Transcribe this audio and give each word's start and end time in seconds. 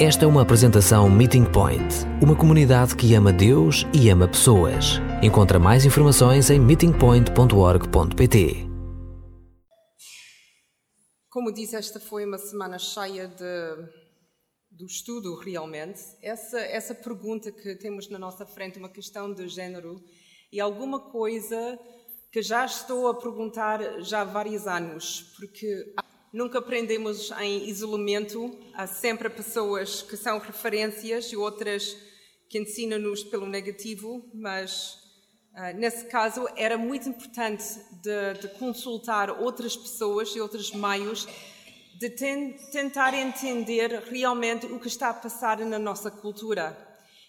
Esta 0.00 0.24
é 0.24 0.28
uma 0.28 0.42
apresentação 0.42 1.10
Meeting 1.10 1.44
Point, 1.44 1.82
uma 2.22 2.36
comunidade 2.36 2.94
que 2.94 3.16
ama 3.16 3.32
Deus 3.32 3.84
e 3.92 4.08
ama 4.08 4.28
pessoas. 4.28 5.00
Encontra 5.20 5.58
mais 5.58 5.84
informações 5.84 6.50
em 6.50 6.60
meetingpoint.org.pt. 6.60 8.68
Como 11.28 11.52
disse, 11.52 11.74
esta 11.74 11.98
foi 11.98 12.24
uma 12.24 12.38
semana 12.38 12.78
cheia 12.78 13.26
de, 13.26 13.88
do 14.70 14.86
estudo, 14.86 15.34
realmente. 15.34 15.98
Essa, 16.22 16.60
essa 16.60 16.94
pergunta 16.94 17.50
que 17.50 17.74
temos 17.74 18.08
na 18.08 18.20
nossa 18.20 18.46
frente, 18.46 18.78
uma 18.78 18.88
questão 18.88 19.34
de 19.34 19.48
género, 19.48 20.00
e 20.52 20.60
alguma 20.60 21.10
coisa 21.10 21.76
que 22.30 22.40
já 22.40 22.64
estou 22.64 23.08
a 23.08 23.14
perguntar 23.14 24.00
já 24.02 24.20
há 24.20 24.24
vários 24.24 24.68
anos, 24.68 25.34
porque 25.36 25.92
Nunca 26.38 26.60
aprendemos 26.60 27.32
em 27.40 27.68
isolamento. 27.68 28.56
Há 28.72 28.86
sempre 28.86 29.28
pessoas 29.28 30.02
que 30.02 30.16
são 30.16 30.38
referências 30.38 31.32
e 31.32 31.36
outras 31.36 31.96
que 32.48 32.60
ensinam-nos 32.60 33.24
pelo 33.24 33.44
negativo, 33.44 34.24
mas 34.32 35.00
uh, 35.52 35.76
nesse 35.76 36.04
caso 36.04 36.46
era 36.54 36.78
muito 36.78 37.08
importante 37.08 37.64
de, 38.00 38.34
de, 38.40 38.48
consultar 38.56 39.30
outras 39.30 39.76
pessoas 39.76 40.28
e 40.28 40.40
outros 40.40 40.72
meios, 40.72 41.26
de 41.98 42.08
ten, 42.08 42.52
tentar 42.70 43.14
entender 43.14 44.00
realmente 44.08 44.64
o 44.66 44.78
que 44.78 44.86
está 44.86 45.08
a 45.08 45.14
passar 45.14 45.58
na 45.58 45.76
nossa 45.76 46.08
cultura. 46.08 46.78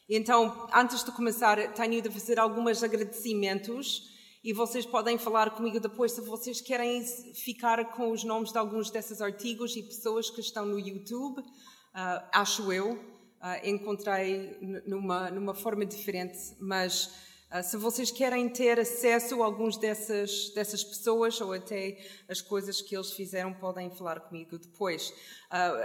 Então, 0.08 0.70
antes 0.72 1.04
de 1.04 1.12
começar, 1.14 1.74
tenho 1.74 2.00
de 2.00 2.12
fazer 2.12 2.40
alguns 2.40 2.84
agradecimentos 2.84 4.19
e 4.42 4.54
vocês 4.54 4.86
podem 4.86 5.18
falar 5.18 5.50
comigo 5.50 5.80
depois 5.82 6.14
se 6.14 6.22
vocês 6.22 6.62
querem 6.62 7.04
ficar 7.34 7.84
com 7.92 8.12
os 8.12 8.24
nomes 8.24 8.52
de 8.52 8.58
alguns 8.58 8.90
desses 8.90 9.22
artigos 9.22 9.76
e 9.76 9.84
pessoas 9.84 10.30
que 10.30 10.40
estão 10.40 10.66
no 10.66 10.80
YouTube. 10.80 11.40
Uh, 11.42 12.24
acho 12.34 12.72
eu, 12.72 12.94
uh, 12.94 13.68
encontrei 13.68 14.58
numa, 14.86 15.30
numa 15.30 15.54
forma 15.54 15.86
diferente, 15.86 16.38
mas 16.58 17.08
uh, 17.52 17.62
se 17.62 17.76
vocês 17.76 18.12
querem 18.12 18.48
ter 18.48 18.80
acesso 18.80 19.44
a 19.44 19.46
alguns 19.46 19.76
dessas, 19.76 20.54
dessas 20.56 20.86
pessoas 20.86 21.42
ou 21.42 21.52
até 21.52 21.98
as 22.30 22.40
coisas 22.40 22.82
que 22.82 22.96
eles 22.96 23.12
fizeram, 23.12 23.54
podem 23.54 23.90
falar 23.92 24.22
comigo 24.22 24.58
depois. 24.58 25.14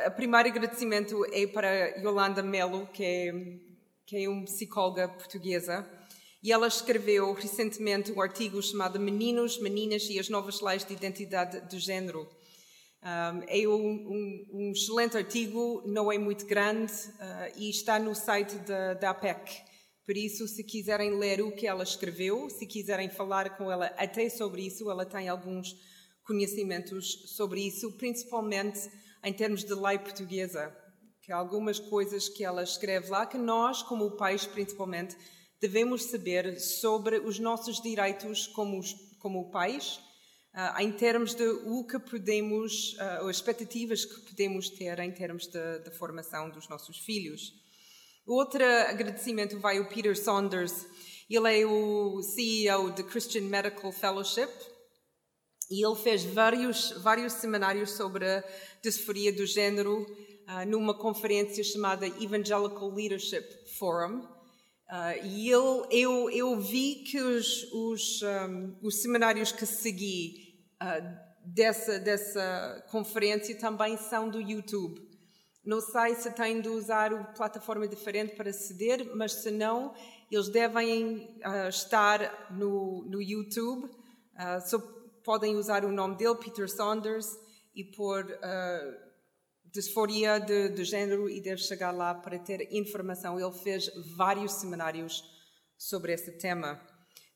O 0.06 0.10
primeiro 0.12 0.48
agradecimento 0.48 1.24
é 1.32 1.44
para 1.46 1.88
Yolanda 1.98 2.42
Melo, 2.42 2.86
que 2.86 3.02
é, 3.02 3.32
que 4.06 4.24
é 4.24 4.28
uma 4.28 4.44
psicóloga 4.44 5.08
portuguesa. 5.08 5.84
E 6.44 6.52
ela 6.52 6.66
escreveu 6.66 7.32
recentemente 7.32 8.12
um 8.12 8.20
artigo 8.20 8.62
chamado 8.62 9.00
Meninos, 9.00 9.58
Meninas 9.58 10.10
e 10.10 10.18
as 10.18 10.28
Novas 10.28 10.60
Leis 10.60 10.84
de 10.84 10.92
Identidade 10.92 11.66
de 11.70 11.78
Gênero. 11.78 12.28
Um, 13.02 13.42
é 13.48 13.66
um, 13.66 13.72
um, 13.72 14.46
um, 14.52 14.70
excelente 14.72 15.16
artigo, 15.16 15.82
não 15.86 16.12
é 16.12 16.18
muito 16.18 16.44
grande 16.44 16.92
uh, 16.92 17.58
e 17.58 17.70
está 17.70 17.98
no 17.98 18.14
site 18.14 18.56
da, 18.58 18.92
da 18.92 19.10
APEC. 19.10 19.54
Por 20.04 20.18
isso, 20.18 20.46
se 20.46 20.62
quiserem 20.62 21.18
ler 21.18 21.40
o 21.40 21.50
que 21.50 21.66
ela 21.66 21.82
escreveu, 21.82 22.50
se 22.50 22.66
quiserem 22.66 23.08
falar 23.08 23.56
com 23.56 23.72
ela 23.72 23.86
até 23.96 24.28
sobre 24.28 24.66
isso, 24.66 24.90
ela 24.90 25.06
tem 25.06 25.30
alguns 25.30 25.74
conhecimentos 26.26 27.22
sobre 27.36 27.66
isso, 27.66 27.90
principalmente 27.92 28.80
em 29.24 29.32
termos 29.32 29.64
de 29.64 29.72
lei 29.72 29.98
portuguesa. 29.98 30.76
Que 31.22 31.32
há 31.32 31.36
algumas 31.36 31.78
coisas 31.78 32.28
que 32.28 32.44
ela 32.44 32.62
escreve 32.62 33.08
lá 33.08 33.24
que 33.24 33.38
nós, 33.38 33.82
como 33.82 34.10
pais 34.18 34.44
principalmente, 34.44 35.16
devemos 35.60 36.04
saber 36.04 36.58
sobre 36.60 37.18
os 37.18 37.38
nossos 37.38 37.80
direitos 37.80 38.46
como, 38.46 38.80
como 39.18 39.50
pais, 39.50 40.00
uh, 40.54 40.80
em 40.80 40.92
termos 40.92 41.34
de 41.34 41.46
o 41.46 41.86
que 41.86 41.98
podemos, 41.98 42.94
uh, 42.94 43.28
as 43.28 43.36
expectativas 43.36 44.04
que 44.04 44.20
podemos 44.22 44.68
ter 44.70 44.98
em 45.00 45.12
termos 45.12 45.46
de 45.46 45.90
formação 45.98 46.50
dos 46.50 46.68
nossos 46.68 46.98
filhos. 46.98 47.52
Outro 48.26 48.64
agradecimento 48.64 49.58
vai 49.60 49.76
ao 49.76 49.86
Peter 49.86 50.16
Saunders. 50.16 50.86
Ele 51.28 51.60
é 51.60 51.66
o 51.66 52.22
CEO 52.22 52.90
de 52.90 53.02
Christian 53.02 53.42
Medical 53.42 53.92
Fellowship 53.92 54.48
e 55.70 55.84
ele 55.84 55.96
fez 55.96 56.24
vários, 56.24 56.90
vários 57.02 57.34
seminários 57.34 57.92
sobre 57.92 58.26
a 58.26 58.44
disforia 58.82 59.32
do 59.32 59.46
género 59.46 60.02
uh, 60.02 60.66
numa 60.66 60.96
conferência 60.96 61.64
chamada 61.64 62.06
Evangelical 62.06 62.90
Leadership 62.94 63.44
Forum. 63.78 64.33
Uh, 64.90 65.24
e 65.24 65.48
eu, 65.48 65.86
eu, 65.90 66.30
eu 66.30 66.60
vi 66.60 66.96
que 66.96 67.18
os, 67.18 67.72
os, 67.72 68.22
um, 68.22 68.76
os 68.82 69.00
seminários 69.00 69.50
que 69.50 69.64
segui 69.64 70.62
uh, 70.82 71.18
dessa, 71.44 71.98
dessa 71.98 72.84
conferência 72.90 73.58
também 73.58 73.96
são 73.96 74.28
do 74.28 74.40
YouTube. 74.40 75.00
Não 75.64 75.80
sei 75.80 76.14
se 76.14 76.30
têm 76.32 76.60
de 76.60 76.68
usar 76.68 77.14
uma 77.14 77.24
plataforma 77.24 77.88
diferente 77.88 78.36
para 78.36 78.50
aceder, 78.50 79.10
mas 79.16 79.32
se 79.32 79.50
não, 79.50 79.94
eles 80.30 80.50
devem 80.50 81.40
uh, 81.44 81.68
estar 81.68 82.52
no, 82.52 83.04
no 83.08 83.22
YouTube. 83.22 83.90
só 84.66 84.78
podem 85.24 85.56
usar 85.56 85.86
o 85.86 85.90
nome 85.90 86.16
dele, 86.16 86.34
Peter 86.34 86.68
Saunders, 86.68 87.26
e 87.74 87.82
pôr 87.82 88.26
disforia 89.74 90.38
de, 90.38 90.68
de 90.68 90.84
género 90.84 91.28
e 91.28 91.40
deve 91.40 91.60
chegar 91.60 91.90
lá 91.90 92.14
para 92.14 92.38
ter 92.38 92.72
informação. 92.72 93.38
Ele 93.40 93.52
fez 93.58 93.90
vários 94.16 94.52
seminários 94.52 95.24
sobre 95.76 96.12
esse 96.12 96.30
tema. 96.38 96.80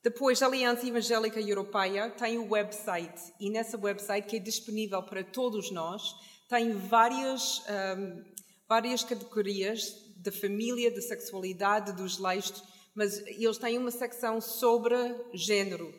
Depois, 0.02 0.40
a 0.40 0.46
Aliança 0.46 0.86
Evangélica 0.86 1.40
Europeia 1.40 2.08
tem 2.10 2.38
um 2.38 2.48
website 2.48 3.20
e 3.40 3.50
nessa 3.50 3.76
website, 3.76 4.28
que 4.28 4.36
é 4.36 4.38
disponível 4.38 5.02
para 5.02 5.24
todos 5.24 5.72
nós, 5.72 6.14
tem 6.48 6.72
várias, 6.72 7.60
um, 7.98 8.24
várias 8.68 9.02
categorias 9.02 9.92
da 10.16 10.30
família, 10.30 10.92
da 10.92 11.02
sexualidade, 11.02 11.92
dos 11.92 12.18
leis, 12.18 12.52
mas 12.94 13.18
eles 13.26 13.58
têm 13.58 13.76
uma 13.76 13.90
secção 13.90 14.40
sobre 14.40 14.94
género. 15.34 15.92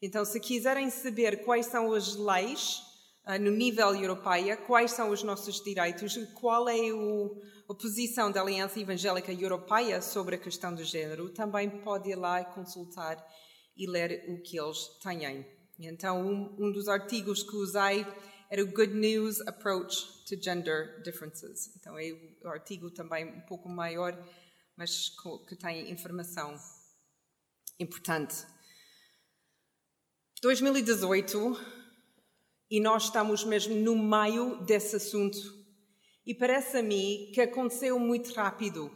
Então, 0.00 0.24
se 0.24 0.38
quiserem 0.38 0.88
saber 0.88 1.44
quais 1.44 1.66
são 1.66 1.92
as 1.92 2.14
leis 2.14 2.87
no 3.36 3.50
nível 3.50 3.94
europeia, 3.94 4.56
quais 4.56 4.92
são 4.92 5.10
os 5.10 5.22
nossos 5.22 5.62
direitos, 5.62 6.16
qual 6.34 6.66
é 6.68 6.92
o, 6.92 7.38
a 7.68 7.74
posição 7.74 8.32
da 8.32 8.40
Aliança 8.40 8.80
Evangélica 8.80 9.30
Europeia 9.30 10.00
sobre 10.00 10.36
a 10.36 10.38
questão 10.38 10.74
do 10.74 10.82
género, 10.82 11.28
também 11.28 11.68
pode 11.68 12.08
ir 12.08 12.14
lá 12.14 12.40
e 12.40 12.46
consultar 12.46 13.22
e 13.76 13.86
ler 13.86 14.24
o 14.28 14.40
que 14.40 14.58
eles 14.58 14.78
têm. 15.02 15.46
Então, 15.78 16.26
um, 16.26 16.56
um 16.58 16.72
dos 16.72 16.88
artigos 16.88 17.42
que 17.42 17.54
usei 17.56 18.06
era 18.50 18.62
o 18.62 18.66
Good 18.66 18.94
News 18.94 19.42
Approach 19.42 20.24
to 20.26 20.42
Gender 20.42 21.02
Differences. 21.02 21.76
Então, 21.76 21.98
é 21.98 22.10
o 22.42 22.48
artigo 22.48 22.90
também 22.90 23.26
um 23.26 23.42
pouco 23.42 23.68
maior, 23.68 24.16
mas 24.74 25.10
que 25.46 25.54
tem 25.54 25.90
informação 25.90 26.56
importante. 27.78 28.46
2018 30.40 31.77
e 32.70 32.80
nós 32.80 33.04
estamos 33.04 33.44
mesmo 33.44 33.74
no 33.74 33.96
meio 33.96 34.56
desse 34.64 34.96
assunto. 34.96 35.38
E 36.26 36.34
parece 36.34 36.76
a 36.76 36.82
mim 36.82 37.30
que 37.32 37.40
aconteceu 37.40 37.98
muito 37.98 38.32
rápido. 38.34 38.90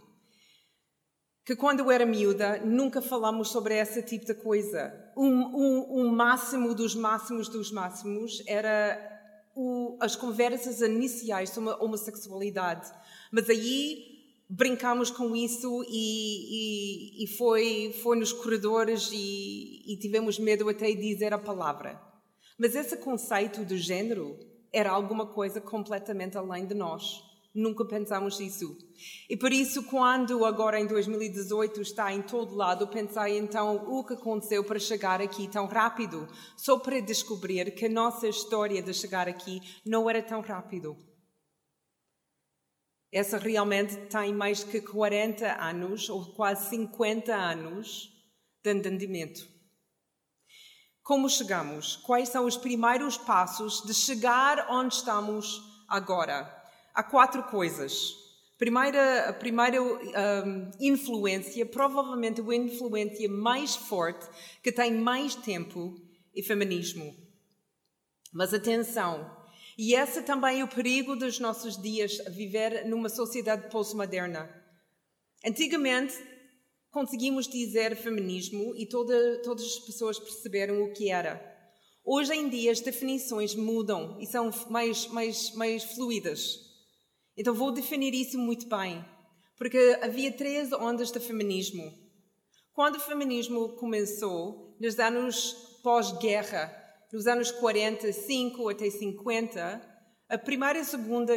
Que 1.44 1.56
quando 1.56 1.80
eu 1.80 1.90
era 1.90 2.04
miúda, 2.04 2.58
nunca 2.64 3.00
falámos 3.00 3.48
sobre 3.48 3.78
esse 3.78 4.02
tipo 4.02 4.26
de 4.26 4.34
coisa. 4.34 4.92
O 5.16 5.24
um, 5.24 5.56
um, 5.56 6.00
um 6.00 6.08
máximo 6.14 6.74
dos 6.74 6.94
máximos 6.94 7.48
dos 7.48 7.72
máximos 7.72 8.42
era 8.46 9.10
o, 9.56 9.96
as 10.00 10.14
conversas 10.14 10.80
iniciais 10.80 11.50
sobre 11.50 11.70
homossexualidade. 11.82 12.92
Mas 13.32 13.48
aí 13.48 14.12
brincámos 14.48 15.10
com 15.10 15.34
isso 15.34 15.82
e, 15.88 17.22
e, 17.22 17.24
e 17.24 17.26
foi, 17.26 17.94
foi 18.02 18.18
nos 18.18 18.34
corredores 18.34 19.10
e, 19.10 19.82
e 19.90 19.96
tivemos 19.96 20.38
medo 20.38 20.68
até 20.68 20.92
de 20.92 21.00
dizer 21.00 21.32
a 21.32 21.38
palavra. 21.38 22.11
Mas 22.58 22.74
esse 22.74 22.96
conceito 22.96 23.64
de 23.64 23.78
género 23.78 24.38
era 24.72 24.90
alguma 24.90 25.26
coisa 25.26 25.60
completamente 25.60 26.36
além 26.36 26.66
de 26.66 26.74
nós. 26.74 27.22
Nunca 27.54 27.84
pensámos 27.84 28.40
isso. 28.40 28.74
E 29.28 29.36
por 29.36 29.52
isso, 29.52 29.82
quando 29.84 30.46
agora 30.46 30.80
em 30.80 30.86
2018 30.86 31.82
está 31.82 32.10
em 32.10 32.22
todo 32.22 32.54
lado, 32.54 32.88
pensei 32.88 33.36
então 33.36 33.76
o 33.88 34.02
que 34.04 34.14
aconteceu 34.14 34.64
para 34.64 34.78
chegar 34.78 35.20
aqui 35.20 35.46
tão 35.48 35.66
rápido, 35.66 36.26
só 36.56 36.78
para 36.78 36.98
descobrir 37.00 37.74
que 37.74 37.86
a 37.86 37.90
nossa 37.90 38.26
história 38.26 38.80
de 38.82 38.94
chegar 38.94 39.28
aqui 39.28 39.60
não 39.84 40.08
era 40.08 40.22
tão 40.22 40.40
rápido. 40.40 40.96
Essa 43.12 43.36
realmente 43.36 43.96
tem 44.06 44.32
mais 44.32 44.64
que 44.64 44.80
40 44.80 45.62
anos, 45.62 46.08
ou 46.08 46.32
quase 46.32 46.70
50 46.70 47.34
anos, 47.34 48.10
de 48.64 48.72
entendimento. 48.72 49.46
Como 51.02 51.28
chegamos? 51.28 51.96
Quais 51.96 52.28
são 52.28 52.44
os 52.44 52.56
primeiros 52.56 53.18
passos 53.18 53.82
de 53.82 53.92
chegar 53.92 54.68
onde 54.70 54.94
estamos 54.94 55.60
agora? 55.88 56.48
Há 56.94 57.02
quatro 57.02 57.42
coisas. 57.44 58.14
Primeira, 58.56 59.30
a 59.30 59.32
primeira 59.32 59.82
um, 59.82 60.70
influência, 60.78 61.66
provavelmente 61.66 62.40
a 62.40 62.54
influência 62.54 63.28
mais 63.28 63.74
forte, 63.74 64.24
que 64.62 64.70
tem 64.70 64.94
mais 64.94 65.34
tempo, 65.34 65.96
é 66.36 66.42
feminismo. 66.42 67.16
Mas 68.32 68.54
atenção, 68.54 69.28
E 69.76 69.94
esse 69.94 70.22
também 70.22 70.60
é 70.60 70.64
o 70.64 70.68
perigo 70.68 71.16
dos 71.16 71.38
nossos 71.38 71.80
dias, 71.80 72.18
viver 72.30 72.86
numa 72.86 73.08
sociedade 73.08 73.70
pós-moderna. 73.70 74.48
Antigamente, 75.44 76.14
conseguimos 76.92 77.48
dizer 77.48 77.96
feminismo 77.96 78.74
e 78.76 78.86
toda, 78.86 79.40
todas 79.42 79.64
as 79.64 79.78
pessoas 79.78 80.18
perceberam 80.18 80.84
o 80.84 80.92
que 80.92 81.10
era. 81.10 81.40
Hoje 82.04 82.34
em 82.34 82.48
dia 82.48 82.70
as 82.70 82.80
definições 82.80 83.54
mudam 83.54 84.18
e 84.20 84.26
são 84.26 84.50
mais, 84.68 85.06
mais, 85.08 85.52
mais 85.54 85.82
fluídas. 85.82 86.60
Então 87.36 87.54
vou 87.54 87.72
definir 87.72 88.12
isso 88.14 88.38
muito 88.38 88.68
bem, 88.68 89.02
porque 89.56 89.98
havia 90.02 90.30
três 90.30 90.70
ondas 90.72 91.10
de 91.10 91.18
feminismo. 91.18 91.90
Quando 92.74 92.96
o 92.96 93.00
feminismo 93.00 93.70
começou, 93.70 94.76
nos 94.78 94.98
anos 94.98 95.52
pós-guerra, 95.82 96.70
nos 97.10 97.26
anos 97.26 97.50
45 97.50 98.68
até 98.68 98.90
50, 98.90 99.92
a 100.28 100.38
primeira 100.38 100.78
e 100.78 100.82
a 100.82 100.84
segunda 100.84 101.34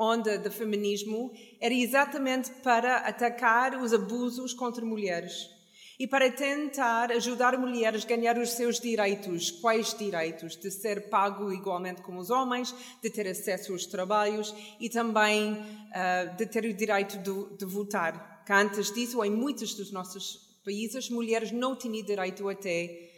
onda 0.00 0.38
do 0.38 0.50
feminismo 0.50 1.30
era 1.60 1.74
exatamente 1.74 2.50
para 2.62 2.96
atacar 2.98 3.80
os 3.80 3.92
abusos 3.92 4.54
contra 4.54 4.84
mulheres 4.84 5.50
e 5.98 6.06
para 6.06 6.32
tentar 6.32 7.12
ajudar 7.12 7.58
mulheres 7.58 8.06
a 8.06 8.08
ganhar 8.08 8.38
os 8.38 8.52
seus 8.52 8.80
direitos. 8.80 9.50
Quais 9.50 9.92
direitos? 9.92 10.56
De 10.56 10.70
ser 10.70 11.10
pago 11.10 11.52
igualmente 11.52 12.00
como 12.00 12.18
os 12.18 12.30
homens, 12.30 12.74
de 13.02 13.10
ter 13.10 13.28
acesso 13.28 13.72
aos 13.72 13.84
trabalhos 13.84 14.54
e 14.80 14.88
também 14.88 15.52
uh, 15.52 16.34
de 16.38 16.46
ter 16.46 16.64
o 16.64 16.72
direito 16.72 17.18
de, 17.18 17.58
de 17.58 17.66
votar. 17.66 18.42
Que 18.46 18.52
antes 18.54 18.90
disso, 18.90 19.22
em 19.22 19.30
muitos 19.30 19.74
dos 19.74 19.92
nossos 19.92 20.58
países, 20.64 21.10
mulheres 21.10 21.52
não 21.52 21.76
tinham 21.76 22.02
direito 22.02 22.48
até 22.48 23.10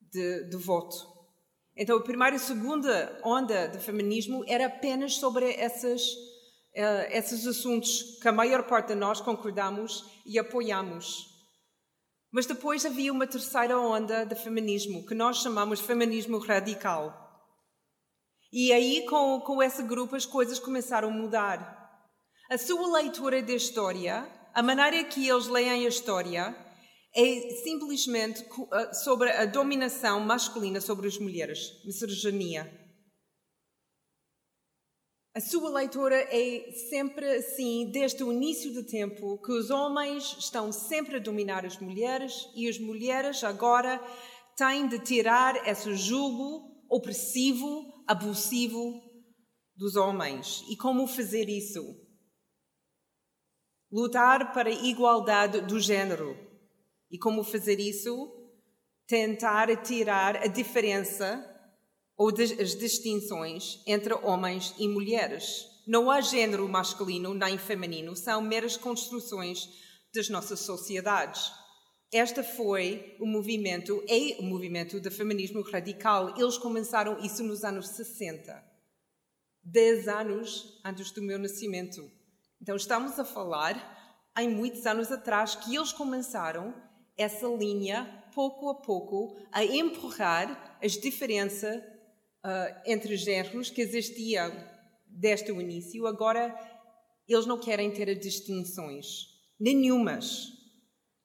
de, 0.00 0.44
de 0.44 0.56
voto. 0.56 1.15
Então, 1.76 1.98
a 1.98 2.02
primeira 2.02 2.36
e 2.36 2.38
segunda 2.38 3.20
onda 3.22 3.68
do 3.68 3.78
feminismo 3.78 4.42
era 4.48 4.64
apenas 4.64 5.16
sobre 5.16 5.52
essas, 5.52 6.02
uh, 6.02 7.06
esses 7.10 7.46
assuntos 7.46 8.18
que 8.22 8.26
a 8.26 8.32
maior 8.32 8.62
parte 8.62 8.88
de 8.88 8.94
nós 8.94 9.20
concordamos 9.20 10.04
e 10.24 10.38
apoiamos. 10.38 11.26
Mas 12.32 12.46
depois 12.46 12.86
havia 12.86 13.12
uma 13.12 13.26
terceira 13.26 13.78
onda 13.78 14.24
de 14.24 14.34
feminismo, 14.34 15.04
que 15.06 15.14
nós 15.14 15.42
chamamos 15.42 15.80
feminismo 15.80 16.38
radical. 16.38 17.14
E 18.50 18.72
aí, 18.72 19.04
com, 19.06 19.40
com 19.40 19.62
esse 19.62 19.82
grupo, 19.82 20.16
as 20.16 20.24
coisas 20.24 20.58
começaram 20.58 21.08
a 21.08 21.12
mudar. 21.12 21.76
A 22.50 22.56
sua 22.56 22.98
leitura 22.98 23.42
da 23.42 23.52
história, 23.52 24.26
a 24.54 24.62
maneira 24.62 25.04
que 25.04 25.28
eles 25.28 25.46
leem 25.46 25.84
a 25.84 25.88
história, 25.88 26.56
é 27.16 27.50
simplesmente 27.62 28.42
uh, 28.42 28.94
sobre 28.94 29.30
a 29.30 29.46
dominação 29.46 30.20
masculina 30.20 30.82
sobre 30.82 31.08
as 31.08 31.16
mulheres, 31.16 31.82
misoginia. 31.82 32.70
A 35.34 35.40
sua 35.40 35.70
leitura 35.70 36.14
é 36.14 36.70
sempre 36.90 37.26
assim, 37.36 37.90
desde 37.90 38.22
o 38.22 38.30
início 38.30 38.72
do 38.72 38.84
tempo, 38.84 39.38
que 39.38 39.52
os 39.52 39.70
homens 39.70 40.36
estão 40.38 40.70
sempre 40.70 41.16
a 41.16 41.18
dominar 41.18 41.64
as 41.64 41.78
mulheres 41.78 42.50
e 42.54 42.68
as 42.68 42.78
mulheres 42.78 43.42
agora 43.42 43.98
têm 44.54 44.86
de 44.86 44.98
tirar 44.98 45.66
esse 45.66 45.94
jugo 45.94 46.84
opressivo, 46.88 48.04
abusivo 48.06 49.02
dos 49.74 49.96
homens. 49.96 50.64
E 50.70 50.76
como 50.76 51.06
fazer 51.06 51.48
isso? 51.48 51.82
Lutar 53.90 54.52
para 54.52 54.68
a 54.68 54.72
igualdade 54.72 55.62
do 55.62 55.78
género 55.80 56.45
e 57.10 57.18
como 57.18 57.44
fazer 57.44 57.78
isso? 57.78 58.32
Tentar 59.06 59.74
tirar 59.82 60.36
a 60.36 60.46
diferença 60.46 61.44
ou 62.16 62.30
as 62.30 62.74
distinções 62.74 63.82
entre 63.86 64.14
homens 64.14 64.74
e 64.78 64.88
mulheres. 64.88 65.66
Não 65.86 66.10
há 66.10 66.20
género 66.20 66.68
masculino 66.68 67.32
nem 67.34 67.58
feminino, 67.58 68.16
são 68.16 68.40
meras 68.40 68.76
construções 68.76 69.68
das 70.14 70.28
nossas 70.28 70.60
sociedades. 70.60 71.52
Este 72.12 72.42
foi 72.42 73.16
o 73.20 73.26
movimento, 73.26 74.02
é 74.08 74.40
o 74.40 74.42
movimento 74.42 75.00
do 75.00 75.10
feminismo 75.10 75.60
radical. 75.62 76.34
Eles 76.38 76.56
começaram 76.56 77.18
isso 77.18 77.42
nos 77.42 77.62
anos 77.62 77.88
60, 77.88 78.64
dez 79.62 80.08
anos 80.08 80.80
antes 80.84 81.10
do 81.10 81.22
meu 81.22 81.38
nascimento. 81.38 82.10
Então 82.60 82.74
estamos 82.74 83.18
a 83.18 83.24
falar 83.24 84.32
em 84.38 84.48
muitos 84.48 84.86
anos 84.86 85.12
atrás 85.12 85.54
que 85.54 85.76
eles 85.76 85.92
começaram 85.92 86.74
essa 87.16 87.46
linha, 87.46 88.24
pouco 88.34 88.68
a 88.68 88.74
pouco, 88.74 89.36
a 89.50 89.64
empurrar 89.64 90.78
as 90.82 90.92
diferenças 90.92 91.76
uh, 91.76 92.82
entre 92.84 93.16
géneros 93.16 93.70
que 93.70 93.80
existiam 93.80 94.52
desde 95.06 95.50
o 95.50 95.60
início. 95.60 96.06
Agora, 96.06 96.54
eles 97.26 97.46
não 97.46 97.58
querem 97.58 97.90
ter 97.90 98.14
distinções 98.18 99.36
nenhumas 99.58 100.52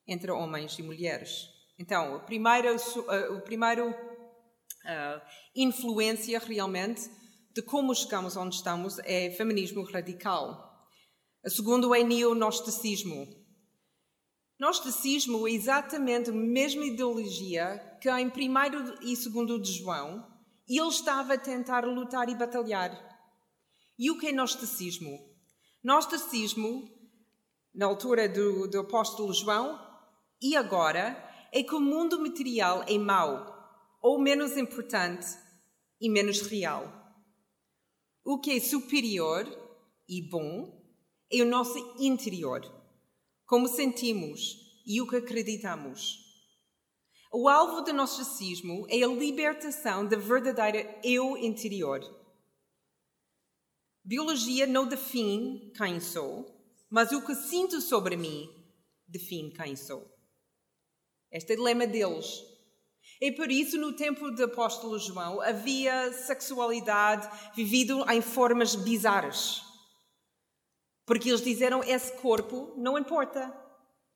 entre 0.07 0.31
homens 0.31 0.77
e 0.79 0.83
mulheres. 0.83 1.49
Então, 1.77 2.15
a 2.15 2.19
primeira, 2.19 2.73
uh, 2.73 3.35
o 3.35 3.41
primeiro 3.41 3.89
uh, 3.89 5.21
influência 5.55 6.39
realmente 6.39 7.09
de 7.53 7.61
como 7.61 7.93
chegamos 7.93 8.37
onde 8.37 8.55
estamos 8.55 8.97
é 8.99 9.29
feminismo 9.31 9.83
radical. 9.83 10.71
A 11.43 11.49
segunda 11.49 11.99
é 11.99 12.03
neonosticismo 12.03 13.40
Gnosticismo 14.61 15.47
é 15.47 15.53
exatamente 15.53 16.29
a 16.29 16.33
mesma 16.33 16.85
ideologia 16.85 17.97
que 17.99 18.07
em 18.07 18.27
1 18.27 18.31
e 19.01 19.15
2 19.15 19.61
de 19.63 19.73
João 19.79 20.23
ele 20.69 20.87
estava 20.87 21.33
a 21.33 21.37
tentar 21.39 21.83
lutar 21.83 22.29
e 22.29 22.35
batalhar. 22.35 22.91
E 23.97 24.11
o 24.11 24.19
que 24.19 24.27
é 24.27 24.31
Gnosticismo? 24.31 25.17
Gnosticismo, 25.83 26.87
na 27.73 27.87
altura 27.87 28.29
do, 28.29 28.67
do 28.67 28.81
apóstolo 28.81 29.33
João 29.33 29.79
e 30.39 30.55
agora, 30.55 31.17
é 31.51 31.63
que 31.63 31.73
o 31.73 31.81
mundo 31.81 32.21
material 32.21 32.83
é 32.87 32.99
mau, 32.99 33.51
ou 33.99 34.21
menos 34.21 34.55
importante 34.57 35.25
e 35.99 36.07
menos 36.07 36.41
real. 36.41 36.87
O 38.23 38.39
que 38.39 38.51
é 38.51 38.59
superior 38.59 39.43
e 40.07 40.21
bom 40.21 40.71
é 41.31 41.41
o 41.41 41.47
nosso 41.47 41.79
interior 41.97 42.80
como 43.51 43.67
sentimos 43.67 44.81
e 44.87 45.01
o 45.01 45.07
que 45.09 45.17
acreditamos. 45.17 46.19
O 47.33 47.49
alvo 47.49 47.81
do 47.81 47.91
nosso 47.91 48.19
racismo 48.19 48.87
é 48.89 49.03
a 49.03 49.07
libertação 49.07 50.07
da 50.07 50.15
verdadeira 50.15 50.97
eu 51.03 51.35
interior. 51.35 51.99
Biologia 54.05 54.65
não 54.65 54.87
define 54.87 55.69
quem 55.75 55.99
sou, 55.99 56.45
mas 56.89 57.11
o 57.11 57.25
que 57.25 57.35
sinto 57.35 57.81
sobre 57.81 58.15
mim 58.15 58.49
define 59.05 59.51
quem 59.51 59.75
sou. 59.75 60.09
Este 61.29 61.53
é 61.53 61.57
o 61.57 61.63
lema 61.63 61.85
deles. 61.85 62.41
E 63.19 63.33
por 63.33 63.51
isso, 63.51 63.77
no 63.77 63.91
tempo 63.91 64.31
do 64.31 64.45
apóstolo 64.45 64.97
João, 64.97 65.41
havia 65.41 66.13
sexualidade 66.13 67.29
vivido 67.53 68.09
em 68.09 68.21
formas 68.21 68.75
bizarras. 68.75 69.70
Porque 71.11 71.27
eles 71.27 71.41
disseram: 71.41 71.83
esse 71.83 72.13
corpo 72.21 72.73
não 72.77 72.97
importa. 72.97 73.53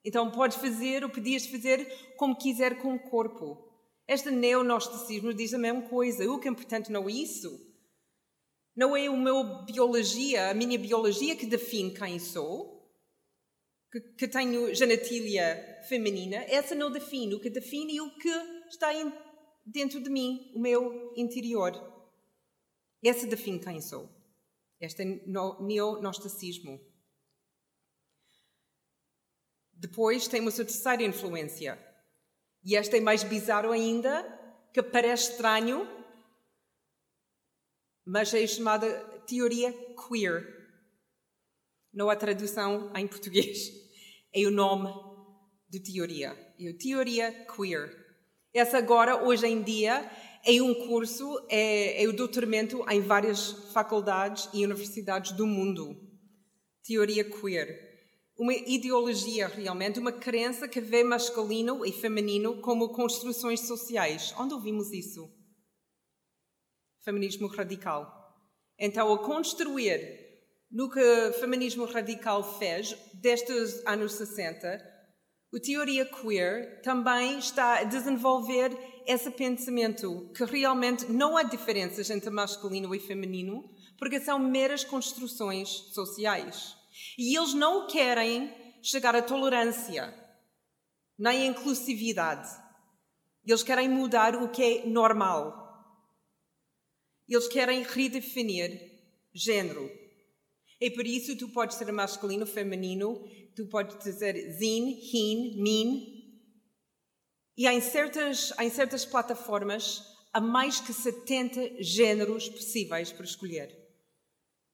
Então 0.02 0.32
podes 0.32 0.56
fazer 0.56 1.04
ou 1.04 1.10
podias 1.10 1.46
fazer 1.46 1.86
como 2.16 2.38
quiser 2.38 2.78
com 2.78 2.96
o 2.96 3.00
corpo. 3.10 3.70
Este 4.08 4.32
neonosticismo 4.32 5.34
diz 5.34 5.54
a 5.54 5.58
mesma 5.58 5.82
coisa. 5.82 6.26
O 6.32 6.40
que 6.40 6.48
é 6.48 6.52
importante 6.52 6.94
não 6.94 7.10
é 7.10 7.12
isso. 7.12 7.50
Não 8.74 8.96
é 8.96 9.08
a 9.08 9.12
minha 9.12 9.44
biologia, 9.66 10.52
a 10.52 10.54
minha 10.54 10.80
biologia 10.80 11.36
que 11.36 11.46
define 11.46 11.94
quem 11.94 12.18
sou, 12.18 12.90
que, 13.92 14.00
que 14.00 14.28
tenho 14.30 14.74
genitália 14.74 15.82
feminina. 15.90 16.46
Essa 16.48 16.74
não 16.74 16.90
define. 16.90 17.36
O 17.36 17.42
que 17.42 17.50
define 17.50 17.98
é 17.98 18.02
o 18.02 18.16
que 18.16 18.30
está 18.70 18.88
dentro 19.66 20.00
de 20.00 20.10
mim, 20.10 20.50
o 20.56 20.60
meu 20.62 21.12
interior. 21.18 21.74
Essa 23.04 23.28
define 23.28 23.60
quem 23.60 23.82
sou. 23.82 24.10
Este 24.80 25.06
neonosticismo. 25.06 26.80
Depois 29.74 30.28
temos 30.28 30.60
a 30.60 30.66
terceira 30.66 31.04
influência. 31.04 31.80
E 32.64 32.76
esta 32.76 32.98
é 32.98 33.00
mais 33.00 33.24
bizarro 33.24 33.72
ainda, 33.72 34.24
que 34.74 34.82
parece 34.82 35.32
estranho, 35.32 35.88
mas 38.06 38.34
é 38.34 38.46
chamada 38.46 38.88
teoria 39.28 39.74
queer. 39.96 40.46
Não 41.94 42.10
há 42.10 42.16
tradução 42.16 42.92
em 42.96 43.08
português. 43.08 43.84
É 44.38 44.46
o 44.46 44.52
nome 44.52 44.90
de 45.70 45.80
teoria. 45.80 46.36
É 46.60 46.70
a 46.70 46.78
teoria 46.78 47.46
queer. 47.46 47.90
Essa 48.54 48.80
agora, 48.80 49.24
hoje 49.24 49.48
em 49.48 49.64
dia, 49.64 50.12
é 50.46 50.62
um 50.62 50.76
curso, 50.88 51.44
é, 51.50 52.04
é 52.04 52.08
o 52.08 52.14
doutoramento 52.14 52.86
em 52.90 53.02
várias 53.02 53.52
faculdades 53.74 54.48
e 54.54 54.64
universidades 54.64 55.32
do 55.32 55.48
mundo. 55.48 56.00
Teoria 56.84 57.24
queer. 57.24 57.84
Uma 58.38 58.54
ideologia 58.54 59.48
realmente, 59.48 59.98
uma 59.98 60.12
crença 60.12 60.68
que 60.68 60.80
vê 60.80 61.04
masculino 61.04 61.84
e 61.84 61.92
feminino 61.92 62.62
como 62.62 62.90
construções 62.90 63.62
sociais. 63.62 64.36
Onde 64.38 64.54
ouvimos 64.54 64.92
isso? 64.92 65.28
Feminismo 67.04 67.48
radical. 67.48 68.08
Então, 68.78 69.12
a 69.12 69.18
construir 69.18 70.26
no 70.70 70.92
que 70.92 71.00
o 71.00 71.34
feminismo 71.34 71.86
radical 71.86 72.60
fez 72.60 72.96
desde 73.14 73.52
os 73.52 73.84
anos 73.88 74.14
60, 74.14 74.68
a 74.68 75.60
teoria 75.60 76.06
queer 76.06 76.82
também 76.82 77.40
está 77.40 77.80
a 77.80 77.84
desenvolver 77.84 78.95
esse 79.08 79.32
pensamento 79.32 80.32
que 80.36 80.44
realmente 80.46 81.06
não 81.12 81.38
há 81.38 81.44
diferenças 81.44 82.10
entre 82.10 82.30
masculino 82.30 82.94
e 82.94 83.00
feminino, 83.00 83.70
porque 83.98 84.20
são 84.20 84.38
meras 84.40 84.84
construções 84.84 85.70
sociais. 85.94 86.76
E 87.18 87.36
eles 87.38 87.54
não 87.54 87.88
querem 87.88 88.54
chegar 88.82 89.16
à 89.16 89.22
tolerância, 89.22 90.14
nem 91.18 91.44
à 91.44 91.46
inclusividade. 91.46 92.50
Eles 93.46 93.64
querem 93.64 93.90
mudar 93.90 94.36
o 94.36 94.50
que 94.50 94.64
é 94.64 94.86
normal. 94.86 95.64
Eles 97.28 97.48
querem 97.48 97.84
redefinir 97.84 98.96
género. 99.34 99.90
E 100.80 100.90
por 100.92 101.06
isso 101.06 101.38
tu 101.38 101.50
podes 101.50 101.78
ser 101.78 101.92
masculino, 101.92 102.46
feminino, 102.46 103.24
tu 103.56 103.68
podes 103.68 103.98
dizer 104.04 104.52
zin, 104.58 105.00
hin, 105.02 105.62
min. 105.62 106.15
E 107.58 107.68
em 107.68 107.80
certas, 107.80 108.52
em 108.60 108.70
certas 108.70 109.06
plataformas 109.06 110.04
há 110.34 110.42
mais 110.42 110.82
que 110.82 110.92
70 110.92 111.82
géneros 111.82 112.50
possíveis 112.50 113.12
para 113.12 113.24
escolher. 113.24 113.74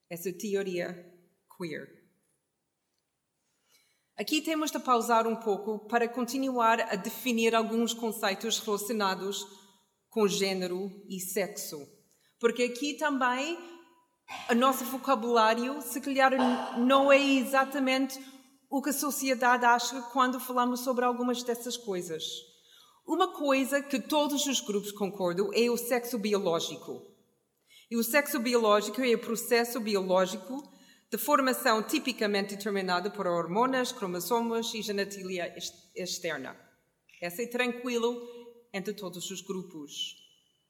Essa 0.10 0.34
teoria 0.34 1.08
queer. 1.56 2.02
Aqui 4.18 4.42
temos 4.42 4.72
de 4.72 4.80
pausar 4.80 5.28
um 5.28 5.36
pouco 5.36 5.88
para 5.88 6.08
continuar 6.08 6.82
a 6.82 6.96
definir 6.96 7.54
alguns 7.54 7.94
conceitos 7.94 8.60
relacionados 8.60 9.46
com 10.10 10.28
género 10.28 10.92
e 11.08 11.20
sexo. 11.20 11.88
Porque 12.40 12.64
aqui 12.64 12.96
também 12.96 13.58
o 14.50 14.56
nosso 14.56 14.84
vocabulário, 14.86 15.80
se 15.82 16.02
calhar, 16.02 16.32
não 16.80 17.12
é 17.12 17.22
exatamente 17.22 18.20
o 18.70 18.82
que 18.82 18.90
a 18.90 18.94
sociedade 18.94 19.66
acha 19.66 20.02
quando 20.14 20.40
falamos 20.40 20.80
sobre 20.80 21.06
algumas 21.06 21.44
dessas 21.44 21.78
coisas. 21.78 22.50
Uma 23.12 23.27
coisa 23.34 23.84
que 23.84 24.00
todos 24.00 24.46
os 24.46 24.62
grupos 24.62 24.94
concordam 24.94 25.51
é 25.53 25.70
o 25.70 25.75
sexo 25.75 26.18
biológico. 26.18 27.06
E 27.91 27.98
o 27.98 28.03
sexo 28.06 28.39
biológico 28.39 29.01
é 29.01 29.13
o 29.13 29.20
processo 29.20 29.82
biológico 29.82 30.63
de 31.12 31.18
formação 31.18 31.84
tipicamente 31.84 32.56
determinado 32.56 33.12
por 33.12 33.27
hormonas, 33.27 33.91
cromossomos 33.91 34.74
e 34.74 34.82
genitalia 34.82 35.53
externa. 35.94 36.58
Essa 37.22 37.44
é 37.44 37.48
tranquilo 37.48 38.18
entre 38.74 38.94
todos 38.94 39.30
os 39.30 39.41
grupos. 39.41 40.15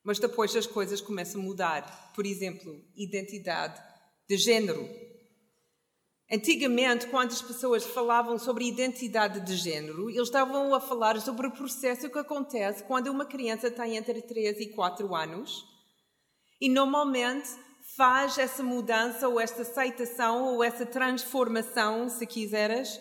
Mas 0.03 0.17
depois 0.17 0.55
as 0.55 0.65
coisas 0.65 0.99
começam 0.99 1.41
a 1.41 1.43
mudar. 1.43 2.11
Por 2.15 2.25
exemplo, 2.25 2.75
identidade 2.95 3.79
de 4.27 4.35
género. 4.35 4.89
Antigamente, 6.33 7.07
quando 7.07 7.33
as 7.33 7.41
pessoas 7.41 7.83
falavam 7.83 8.39
sobre 8.39 8.65
identidade 8.65 9.41
de 9.41 9.57
género, 9.57 10.09
eles 10.09 10.29
estavam 10.29 10.73
a 10.73 10.79
falar 10.79 11.19
sobre 11.19 11.47
o 11.47 11.51
processo 11.51 12.09
que 12.09 12.19
acontece 12.19 12.85
quando 12.85 13.07
uma 13.07 13.25
criança 13.25 13.69
tem 13.69 13.97
entre 13.97 14.21
3 14.21 14.61
e 14.61 14.69
4 14.69 15.13
anos 15.13 15.65
e 16.61 16.69
normalmente 16.69 17.49
faz 17.97 18.37
essa 18.37 18.63
mudança 18.63 19.27
ou 19.27 19.41
esta 19.41 19.63
aceitação 19.63 20.53
ou 20.53 20.63
essa 20.63 20.85
transformação, 20.85 22.07
se 22.07 22.25
quiseres, 22.25 22.97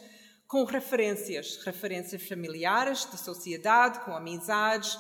com 0.49 0.65
referências, 0.65 1.63
referências 1.65 2.27
familiares, 2.27 3.09
de 3.09 3.17
sociedade, 3.17 4.01
com 4.01 4.13
amizades, 4.13 4.99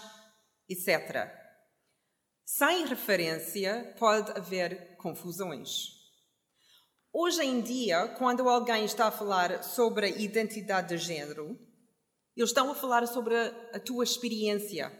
etc. 0.68 1.28
Sem 2.44 2.86
referência, 2.86 3.92
pode 3.98 4.30
haver 4.38 4.96
confusões. 4.98 5.99
Hoje 7.12 7.42
em 7.42 7.60
dia, 7.60 8.06
quando 8.18 8.48
alguém 8.48 8.84
está 8.84 9.08
a 9.08 9.10
falar 9.10 9.64
sobre 9.64 10.06
a 10.06 10.08
identidade 10.08 10.90
de 10.90 10.98
género, 10.98 11.58
eles 12.36 12.50
estão 12.50 12.70
a 12.70 12.74
falar 12.74 13.04
sobre 13.08 13.34
a, 13.36 13.80
tua 13.80 14.04
experiência, 14.04 14.92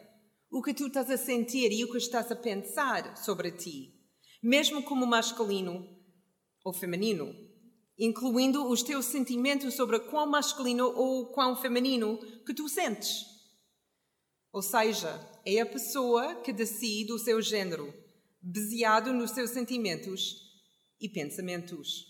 o 0.50 0.61
que 0.61 0.75
tu 0.75 0.88
estás 0.88 1.09
a 1.09 1.17
sentir 1.17 1.71
e 1.71 1.85
o 1.85 1.93
que 1.93 1.99
estás 1.99 2.33
a 2.33 2.35
pensar 2.35 3.17
sobre 3.17 3.52
ti, 3.52 3.95
mesmo 4.43 4.83
como 4.83 5.07
masculino 5.07 5.87
ou 6.64 6.73
feminino, 6.73 7.33
incluindo 7.97 8.69
os 8.69 8.83
teus 8.83 9.05
sentimentos 9.05 9.75
sobre 9.75 10.00
quão 10.00 10.29
masculino 10.29 10.87
ou 10.88 11.31
quão 11.31 11.55
feminino 11.55 12.19
que 12.45 12.52
tu 12.52 12.69
sentes. 12.69 13.25
Ou 14.52 14.62
seja, 14.62 15.14
é 15.47 15.61
a 15.61 15.67
pessoa 15.67 16.35
que 16.43 16.52
decide 16.52 17.12
o 17.12 17.21
seu 17.21 17.40
género, 17.40 17.95
baseado 18.43 19.12
nos 19.12 19.31
seus 19.31 19.50
sentimentos 19.50 20.50
e 21.00 21.09
pensamentos. 21.09 22.07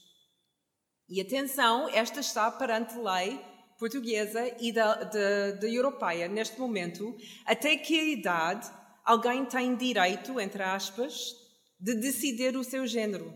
E 1.09 1.21
atenção, 1.21 1.89
esta 1.89 2.21
está 2.21 2.51
perante 2.51 2.97
lei 2.97 3.39
portuguesa 3.81 4.55
e 4.61 4.71
da, 4.71 4.95
da, 5.05 5.53
da 5.53 5.69
europeia 5.69 6.29
neste 6.29 6.61
momento, 6.61 7.17
até 7.47 7.79
que 7.79 8.13
idade 8.13 8.71
alguém 9.03 9.47
tem 9.47 9.75
direito, 9.75 10.39
entre 10.39 10.63
aspas, 10.63 11.35
de 11.81 11.95
decidir 11.95 12.55
o 12.57 12.63
seu 12.63 12.87
género. 12.87 13.35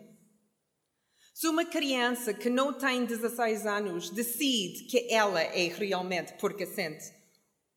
Se 1.32 1.48
uma 1.48 1.64
criança 1.64 2.34
que 2.34 2.50
não 2.50 2.74
tem 2.74 3.06
16 3.06 3.66
anos 3.66 4.10
decide 4.10 4.84
que 4.84 5.12
ela 5.12 5.40
é 5.40 5.66
realmente, 5.68 6.34
porque 6.34 6.66
sente, 6.66 7.10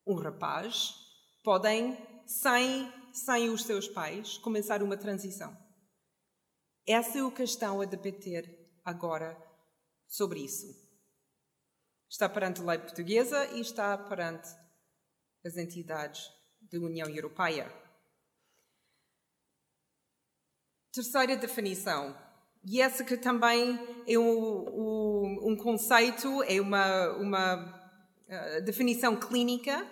um 0.05 0.15
rapaz, 0.15 0.93
podem, 1.43 1.97
sem, 2.25 2.91
sem 3.13 3.49
os 3.49 3.63
seus 3.63 3.87
pais, 3.87 4.37
começar 4.37 4.83
uma 4.83 4.97
transição. 4.97 5.57
Essa 6.87 7.19
é 7.19 7.21
a 7.21 7.31
questão 7.31 7.81
a 7.81 7.85
debater 7.85 8.49
agora 8.85 9.37
sobre 10.07 10.39
isso. 10.39 10.73
Está 12.09 12.29
perante 12.29 12.61
a 12.61 12.63
lei 12.63 12.79
portuguesa 12.79 13.45
e 13.47 13.59
está 13.59 13.97
perante 13.97 14.47
as 15.45 15.57
entidades 15.57 16.31
da 16.61 16.79
União 16.79 17.09
Europeia. 17.09 17.69
Terceira 20.93 21.35
definição, 21.35 22.17
e 22.63 22.81
essa 22.81 23.03
que 23.03 23.17
também 23.17 23.77
é 24.07 24.17
um, 24.17 24.69
um, 24.69 25.51
um 25.51 25.57
conceito, 25.57 26.41
é 26.43 26.61
uma, 26.61 27.09
uma 27.17 27.99
uh, 28.29 28.63
definição 28.63 29.19
clínica 29.19 29.85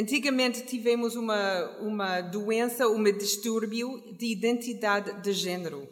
Antigamente 0.00 0.62
tivemos 0.62 1.14
uma, 1.14 1.78
uma 1.80 2.22
doença, 2.22 2.88
um 2.88 3.04
distúrbio 3.04 4.16
de 4.16 4.32
identidade 4.32 5.20
de 5.20 5.30
género, 5.34 5.86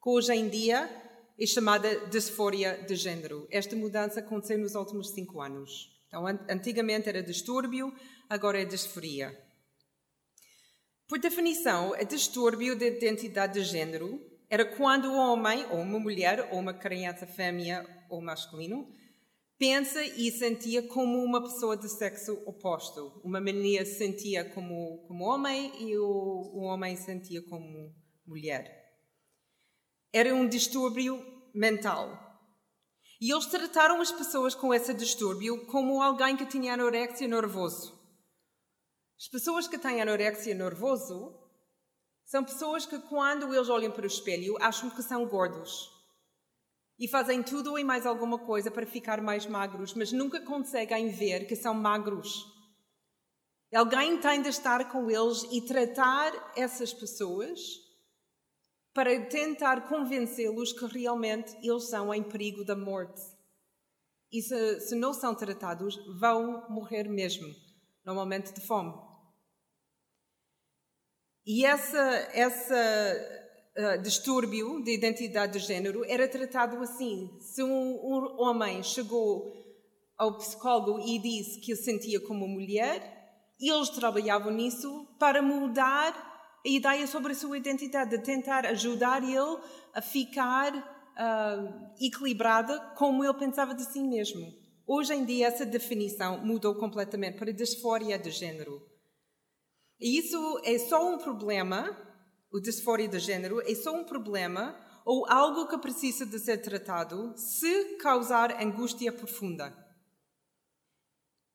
que 0.00 0.08
hoje 0.08 0.32
em 0.32 0.48
dia 0.48 0.88
é 1.36 1.44
chamada 1.44 2.06
disforia 2.06 2.84
de 2.86 2.94
género. 2.94 3.48
Esta 3.50 3.74
mudança 3.74 4.20
aconteceu 4.20 4.56
nos 4.56 4.76
últimos 4.76 5.10
cinco 5.10 5.40
anos. 5.40 5.90
Então, 6.06 6.24
antigamente 6.48 7.08
era 7.08 7.20
distúrbio, 7.20 7.92
agora 8.30 8.62
é 8.62 8.64
disforia. 8.64 9.36
Por 11.08 11.18
definição, 11.18 11.90
o 12.00 12.04
distúrbio 12.04 12.76
de 12.76 12.86
identidade 12.86 13.54
de 13.54 13.64
género 13.64 14.20
era 14.48 14.64
quando 14.64 15.08
um 15.10 15.18
homem, 15.18 15.66
ou 15.72 15.80
uma 15.80 15.98
mulher, 15.98 16.48
ou 16.52 16.60
uma 16.60 16.74
criança 16.74 17.26
fêmea 17.26 17.84
ou 18.08 18.22
masculino, 18.22 18.86
pensa 19.58 20.02
e 20.02 20.30
sentia 20.30 20.86
como 20.86 21.22
uma 21.22 21.42
pessoa 21.42 21.76
de 21.76 21.88
sexo 21.88 22.34
oposto. 22.46 23.20
Uma 23.24 23.40
menina 23.40 23.84
sentia 23.84 24.44
como, 24.50 25.04
como 25.06 25.24
homem 25.24 25.72
e 25.82 25.96
o, 25.98 26.06
o 26.06 26.60
homem 26.62 26.96
sentia 26.96 27.42
como 27.42 27.94
mulher. 28.26 28.84
Era 30.12 30.34
um 30.34 30.48
distúrbio 30.48 31.24
mental. 31.54 32.24
E 33.20 33.32
eles 33.32 33.46
trataram 33.46 34.00
as 34.00 34.12
pessoas 34.12 34.54
com 34.54 34.74
esse 34.74 34.92
distúrbio 34.92 35.66
como 35.66 36.02
alguém 36.02 36.36
que 36.36 36.44
tinha 36.44 36.74
anorexia 36.74 37.26
nervoso. 37.26 37.96
As 39.18 39.28
pessoas 39.28 39.66
que 39.66 39.78
têm 39.78 40.02
anorexia 40.02 40.54
nervoso 40.54 41.34
são 42.26 42.44
pessoas 42.44 42.84
que, 42.84 42.98
quando 42.98 43.54
eles 43.54 43.70
olham 43.70 43.90
para 43.90 44.02
o 44.02 44.06
espelho, 44.06 44.56
acham 44.60 44.90
que 44.90 45.02
são 45.02 45.26
gordos 45.26 45.95
e 46.98 47.06
fazem 47.06 47.42
tudo 47.42 47.78
e 47.78 47.84
mais 47.84 48.06
alguma 48.06 48.38
coisa 48.38 48.70
para 48.70 48.86
ficar 48.86 49.20
mais 49.20 49.46
magros, 49.46 49.92
mas 49.94 50.12
nunca 50.12 50.40
conseguem 50.40 51.10
ver 51.10 51.46
que 51.46 51.54
são 51.54 51.74
magros. 51.74 52.44
Alguém 53.74 54.18
tem 54.18 54.40
de 54.40 54.48
estar 54.48 54.90
com 54.90 55.10
eles 55.10 55.42
e 55.52 55.60
tratar 55.60 56.32
essas 56.56 56.94
pessoas 56.94 57.60
para 58.94 59.26
tentar 59.26 59.88
convencê-los 59.88 60.72
que 60.72 60.86
realmente 60.86 61.54
eles 61.62 61.88
são 61.90 62.14
em 62.14 62.22
perigo 62.22 62.64
da 62.64 62.74
morte. 62.74 63.20
E 64.32 64.40
se, 64.40 64.80
se 64.80 64.94
não 64.94 65.12
são 65.12 65.34
tratados, 65.34 65.96
vão 66.18 66.66
morrer 66.70 67.08
mesmo, 67.08 67.46
normalmente 68.04 68.52
de 68.54 68.60
fome. 68.66 68.94
E 71.44 71.64
essa, 71.64 72.00
essa 72.32 73.45
uh, 73.78 74.02
distúrbio 74.02 74.82
de 74.82 74.92
identidade 74.92 75.58
de 75.58 75.66
género 75.66 76.04
era 76.06 76.28
tratado 76.28 76.76
assim. 76.78 77.30
Se 77.40 77.62
um, 77.62 77.68
um 77.68 78.40
homem 78.42 78.82
chegou 78.82 79.52
ao 80.16 80.36
psicólogo 80.38 81.00
e 81.00 81.18
disse 81.18 81.60
que 81.60 81.76
se 81.76 81.84
sentia 81.84 82.20
como 82.20 82.48
mulher, 82.48 83.16
eles 83.60 83.88
trabalhavam 83.90 84.52
nisso 84.52 85.06
para 85.18 85.42
mudar 85.42 86.12
a 86.64 86.68
ideia 86.68 87.06
sobre 87.06 87.32
a 87.32 87.34
sua 87.34 87.56
identidade, 87.56 88.10
de 88.10 88.22
tentar 88.22 88.66
ajudar 88.66 89.22
ele 89.22 89.58
a 89.94 90.02
ficar 90.02 90.74
uh, 90.74 91.94
equilibrada 92.00 92.78
como 92.96 93.24
ele 93.24 93.34
pensava 93.34 93.74
de 93.74 93.84
si 93.84 94.00
mesmo. 94.00 94.52
Hoje 94.86 95.14
em 95.14 95.24
dia, 95.24 95.48
essa 95.48 95.66
definição 95.66 96.44
mudou 96.44 96.74
completamente 96.74 97.38
para 97.38 97.52
disforia 97.52 98.18
de 98.18 98.30
género. 98.30 98.80
E 99.98 100.18
isso 100.18 100.60
é 100.64 100.78
só 100.78 101.12
um 101.12 101.18
problema, 101.18 101.96
o 102.52 102.60
disforia 102.60 103.08
de 103.08 103.18
género 103.18 103.60
é 103.60 103.74
só 103.74 103.92
um 103.94 104.04
problema 104.04 104.78
ou 105.04 105.24
algo 105.30 105.68
que 105.68 105.78
precisa 105.78 106.26
de 106.26 106.38
ser 106.38 106.58
tratado 106.58 107.32
se 107.36 107.96
causar 107.96 108.60
angústia 108.60 109.12
profunda. 109.12 109.72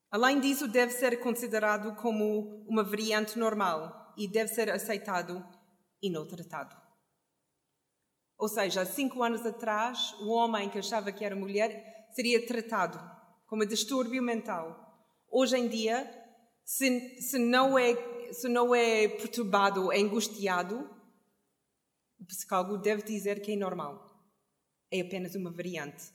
Além 0.09 0.39
disso, 0.39 0.67
deve 0.67 0.91
ser 0.91 1.19
considerado 1.19 1.95
como 1.95 2.65
uma 2.67 2.83
variante 2.83 3.39
normal 3.39 4.13
e 4.17 4.27
deve 4.27 4.53
ser 4.53 4.69
aceitado 4.69 5.45
e 6.01 6.09
não 6.09 6.27
tratado. 6.27 6.75
Ou 8.37 8.49
seja, 8.49 8.85
cinco 8.85 9.21
anos 9.21 9.45
atrás, 9.45 10.13
o 10.19 10.29
homem 10.29 10.69
que 10.69 10.79
achava 10.79 11.11
que 11.11 11.23
era 11.23 11.35
mulher 11.35 12.09
seria 12.13 12.45
tratado 12.45 12.99
como 13.45 13.65
distúrbio 13.65 14.23
mental. 14.23 14.97
Hoje 15.29 15.57
em 15.57 15.67
dia, 15.67 16.09
se, 16.63 17.21
se, 17.21 17.37
não, 17.37 17.77
é, 17.77 17.93
se 18.33 18.47
não 18.47 18.73
é 18.73 19.07
perturbado, 19.07 19.91
é 19.91 19.99
angustiado, 19.99 20.89
o 22.19 22.25
psicólogo 22.25 22.77
deve 22.77 23.03
dizer 23.03 23.41
que 23.41 23.53
é 23.53 23.55
normal. 23.55 24.09
É 24.91 25.01
apenas 25.01 25.35
uma 25.35 25.51
variante. 25.51 26.11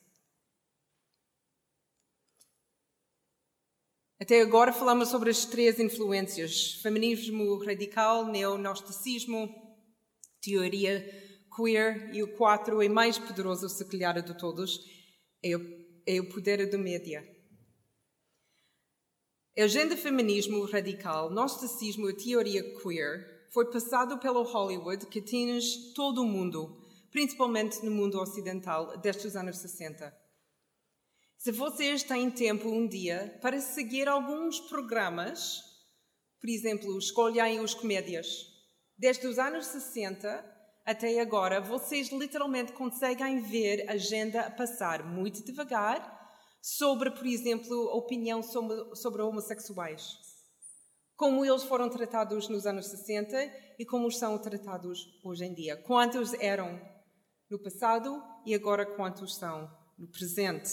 Até 4.21 4.41
agora 4.41 4.73
falamos 4.73 5.09
sobre 5.09 5.31
as 5.31 5.45
três 5.45 5.79
influências: 5.79 6.75
feminismo 6.83 7.59
radical, 7.59 8.27
neonosticismo, 8.27 9.55
teoria 10.41 11.05
queer 11.55 12.15
e 12.15 12.23
o 12.23 12.37
quatro 12.37 12.83
e 12.83 12.89
mais 12.89 13.19
poderoso, 13.19 13.69
se 13.69 13.85
calhar, 13.87 14.23
de 14.23 14.37
todos, 14.39 14.79
é 15.43 15.57
o, 15.57 15.61
é 16.07 16.21
o 16.21 16.29
poder 16.29 16.71
do 16.71 16.79
média. 16.79 17.36
A 19.59 19.65
agenda 19.65 19.97
feminismo 19.97 20.67
radical, 20.67 21.31
gnosticismo 21.31 22.11
e 22.11 22.13
teoria 22.15 22.63
queer 22.75 23.49
foi 23.51 23.65
passado 23.71 24.19
pelo 24.19 24.43
Hollywood 24.43 25.07
que 25.07 25.21
atinge 25.21 25.95
todo 25.95 26.21
o 26.21 26.27
mundo, 26.27 26.77
principalmente 27.11 27.83
no 27.83 27.91
mundo 27.91 28.21
ocidental, 28.21 28.99
desde 28.99 29.27
os 29.27 29.35
anos 29.35 29.57
60. 29.57 30.15
Se 31.39 31.51
vocês 31.53 32.03
têm 32.03 32.31
tempo 32.31 32.69
um 32.69 32.87
dia 32.87 33.39
para 33.41 33.59
seguir 33.59 34.09
alguns 34.09 34.61
programas, 34.61 35.63
por 36.39 36.51
exemplo, 36.51 36.99
escolhem 36.99 37.59
os 37.61 37.73
comédias, 37.73 38.27
desde 38.99 39.27
os 39.27 39.39
anos 39.39 39.65
60 39.69 40.55
até 40.85 41.19
agora, 41.19 41.63
vocês 41.63 42.11
literalmente 42.11 42.73
conseguem 42.73 43.41
ver 43.41 43.89
a 43.89 43.95
agenda 43.95 44.51
passar 44.51 45.03
muito 45.03 45.43
devagar 45.43 46.16
sobre, 46.67 47.11
por 47.11 47.27
exemplo, 47.27 47.91
a 47.91 47.97
opinião 47.97 48.43
sobre, 48.43 48.97
sobre 48.97 49.23
homossexuais 49.23 50.17
como 51.17 51.45
eles 51.45 51.65
foram 51.65 51.89
tratados 51.89 52.49
nos 52.49 52.67
anos 52.67 52.87
60 52.87 53.37
e 53.79 53.87
como 53.87 54.11
são 54.13 54.39
tratados 54.39 55.19
hoje 55.25 55.47
em 55.47 55.55
dia. 55.55 55.77
Quantos 55.77 56.35
eram 56.35 56.79
no 57.51 57.59
passado 57.59 58.23
e 58.45 58.55
agora 58.55 58.85
quantos 58.85 59.37
são 59.37 59.71
no 59.99 60.07
presente. 60.09 60.71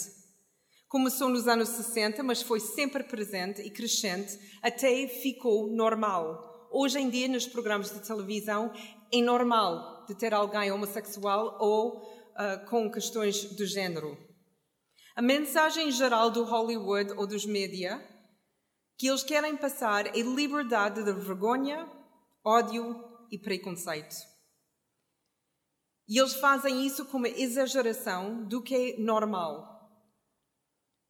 Começou 0.86 1.30
nos 1.30 1.48
anos 1.48 1.70
60, 1.70 2.22
mas 2.22 2.42
foi 2.42 2.60
sempre 2.60 3.02
presente 3.02 3.62
e 3.62 3.70
crescente 3.70 4.38
até 4.62 5.08
ficou 5.08 5.68
normal. 5.74 6.68
Hoje 6.70 6.98
em 6.98 7.08
dia, 7.08 7.26
nos 7.26 7.46
programas 7.46 7.90
de 7.90 8.00
televisão, 8.00 8.70
é 9.12 9.22
normal 9.22 10.04
de 10.06 10.14
ter 10.14 10.34
alguém 10.34 10.70
homossexual 10.70 11.56
ou 11.58 12.02
uh, 12.02 12.68
com 12.68 12.90
questões 12.90 13.36
de 13.56 13.64
género. 13.64 14.16
A 15.16 15.22
mensagem 15.22 15.92
geral 15.92 16.28
do 16.28 16.42
Hollywood 16.42 17.12
ou 17.12 17.24
dos 17.24 17.46
média 17.46 18.04
que 18.98 19.06
eles 19.06 19.22
querem 19.22 19.56
passar 19.56 20.08
é 20.08 20.20
liberdade 20.20 21.04
de 21.04 21.12
vergonha, 21.12 21.88
ódio 22.44 23.00
e 23.30 23.38
preconceito. 23.38 24.16
E 26.08 26.18
eles 26.18 26.34
fazem 26.34 26.84
isso 26.84 27.06
com 27.06 27.18
uma 27.18 27.28
exageração 27.28 28.44
do 28.48 28.60
que 28.60 28.74
é 28.74 28.98
normal. 28.98 29.88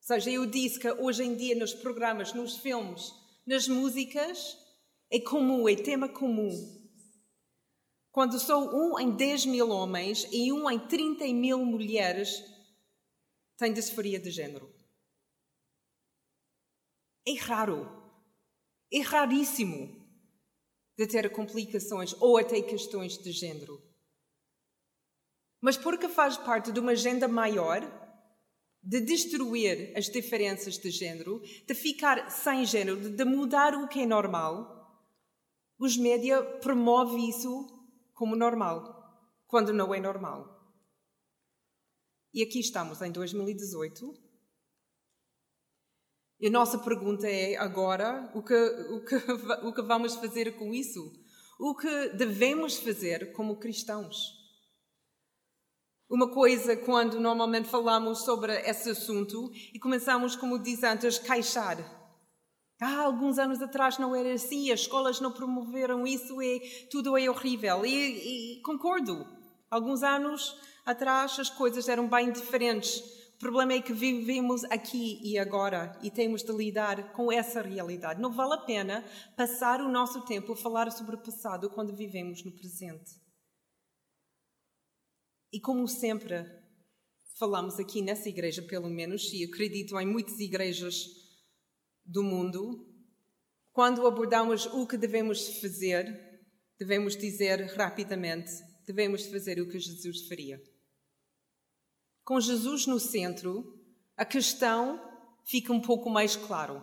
Ou 0.01 0.07
seja, 0.07 0.31
eu 0.31 0.45
disse 0.45 0.79
que 0.79 0.91
hoje 0.91 1.25
em 1.25 1.35
dia 1.35 1.55
nos 1.55 1.73
programas, 1.73 2.35
nos 2.35 2.59
filmes, 2.59 3.11
nas 3.47 3.67
músicas, 3.67 4.55
é 5.11 5.19
comum, 5.19 5.67
é 5.67 5.77
tema 5.77 6.11
comum. 6.11 6.51
Quando 8.13 8.39
sou 8.39 8.71
um 8.71 9.01
em 9.01 9.17
10 9.17 9.47
mil 9.47 9.71
homens 9.71 10.29
e 10.31 10.53
um 10.53 10.71
em 10.71 10.79
30 10.79 11.25
mil 11.29 11.65
mulheres 11.65 12.54
tem 13.57 13.73
disforia 13.73 14.19
de 14.19 14.31
género. 14.31 14.73
É 17.27 17.35
raro, 17.35 17.87
é 18.93 19.01
raríssimo 19.01 20.05
de 20.97 21.07
ter 21.07 21.31
complicações 21.33 22.15
ou 22.21 22.39
até 22.39 22.61
questões 22.63 23.19
de 23.19 23.33
género. 23.33 23.83
Mas 25.61 25.77
porque 25.77 26.09
faz 26.09 26.37
parte 26.37 26.71
de 26.71 26.79
uma 26.79 26.93
agenda 26.93 27.27
maior 27.27 27.81
de 28.83 29.01
destruir 29.01 29.97
as 29.97 30.11
diferenças 30.11 30.77
de 30.77 30.91
género, 30.91 31.41
de 31.67 31.75
ficar 31.75 32.31
sem 32.31 32.67
género, 32.67 33.11
de 33.11 33.25
mudar 33.25 33.75
o 33.75 33.89
que 33.89 34.03
é 34.03 34.07
normal, 34.07 34.75
os 35.79 35.97
média 35.97 36.43
promovem 36.61 37.31
isso 37.31 37.67
como 38.13 38.37
normal, 38.37 39.19
quando 39.47 39.73
não 39.73 39.95
é 39.95 40.01
normal. 40.01 40.54
E 42.35 42.43
aqui 42.43 42.59
estamos 42.59 43.01
em 43.01 43.13
2018 43.13 44.13
e 46.41 46.49
a 46.49 46.51
nossa 46.51 46.81
pergunta 46.81 47.29
é 47.29 47.55
agora 47.55 48.29
o 48.35 48.43
que, 48.43 48.53
o, 48.53 49.05
que, 49.05 49.15
o 49.69 49.73
que 49.73 49.83
vamos 49.83 50.17
fazer 50.17 50.59
com 50.59 50.75
isso? 50.75 51.13
O 51.61 51.77
que 51.77 52.09
devemos 52.09 52.77
fazer 52.77 53.33
como 53.35 53.61
cristãos? 53.61 54.33
Uma 56.11 56.29
coisa 56.35 56.77
quando 56.77 57.21
normalmente 57.21 57.69
falamos 57.69 58.25
sobre 58.25 58.53
esse 58.69 58.91
assunto 58.91 59.53
e 59.73 59.79
começamos, 59.79 60.35
como 60.35 60.59
diz 60.59 60.83
antes, 60.83 61.21
queixar. 61.21 61.79
Ah, 62.81 63.03
alguns 63.03 63.39
anos 63.39 63.63
atrás 63.63 63.97
não 63.97 64.13
era 64.13 64.35
assim, 64.35 64.73
as 64.73 64.81
escolas 64.81 65.21
não 65.21 65.31
promoveram 65.31 66.05
isso 66.05 66.43
e 66.43 66.89
tudo 66.91 67.17
é 67.17 67.31
horrível. 67.31 67.87
E, 67.87 68.57
e 68.59 68.63
concordo, 68.63 69.25
alguns 69.75 70.05
anos 70.05 70.57
atrás 70.87 71.37
as 71.39 71.51
coisas 71.51 71.89
eram 71.89 72.09
bem 72.09 72.31
diferentes. 72.31 72.99
O 73.35 73.39
problema 73.39 73.73
é 73.73 73.83
que 73.83 73.93
vivemos 73.93 74.63
aqui 74.65 75.21
e 75.21 75.37
agora 75.37 75.99
e 76.01 76.11
temos 76.11 76.45
de 76.45 76.53
lidar 76.53 77.13
com 77.13 77.33
essa 77.33 77.61
realidade. 77.61 78.21
Não 78.21 78.33
vale 78.33 78.55
a 78.55 78.59
pena 78.59 79.05
passar 79.37 79.81
o 79.81 79.91
nosso 79.91 80.25
tempo 80.25 80.53
a 80.53 80.57
falar 80.57 80.91
sobre 80.93 81.17
o 81.17 81.23
passado 81.23 81.69
quando 81.69 81.95
vivemos 81.95 82.45
no 82.45 82.53
presente. 82.53 83.21
E 85.53 85.61
como 85.61 85.89
sempre 85.89 86.47
falamos 87.37 87.81
aqui 87.81 88.01
nessa 88.01 88.29
igreja, 88.29 88.63
pelo 88.63 88.89
menos, 88.89 89.33
e 89.33 89.45
acredito 89.45 89.99
em 89.99 90.07
muitas 90.07 90.39
igrejas 90.39 91.05
do 92.05 92.23
mundo, 92.23 92.87
quando 93.73 94.07
abordamos 94.07 94.67
o 94.67 94.87
que 94.87 94.97
devemos 94.97 95.59
fazer, 95.61 96.07
devemos 96.79 97.17
dizer 97.17 97.75
rapidamente: 97.77 98.53
devemos 98.87 99.27
fazer 99.27 99.61
o 99.61 99.69
que 99.69 99.79
Jesus 99.79 100.27
faria. 100.27 100.63
Com 102.25 102.41
Jesus 102.41 102.87
no 102.87 102.99
centro, 102.99 103.79
a 104.17 104.25
questão 104.25 105.01
fica 105.45 105.73
um 105.73 105.81
pouco 105.81 106.09
mais 106.09 106.37
claro. 106.37 106.83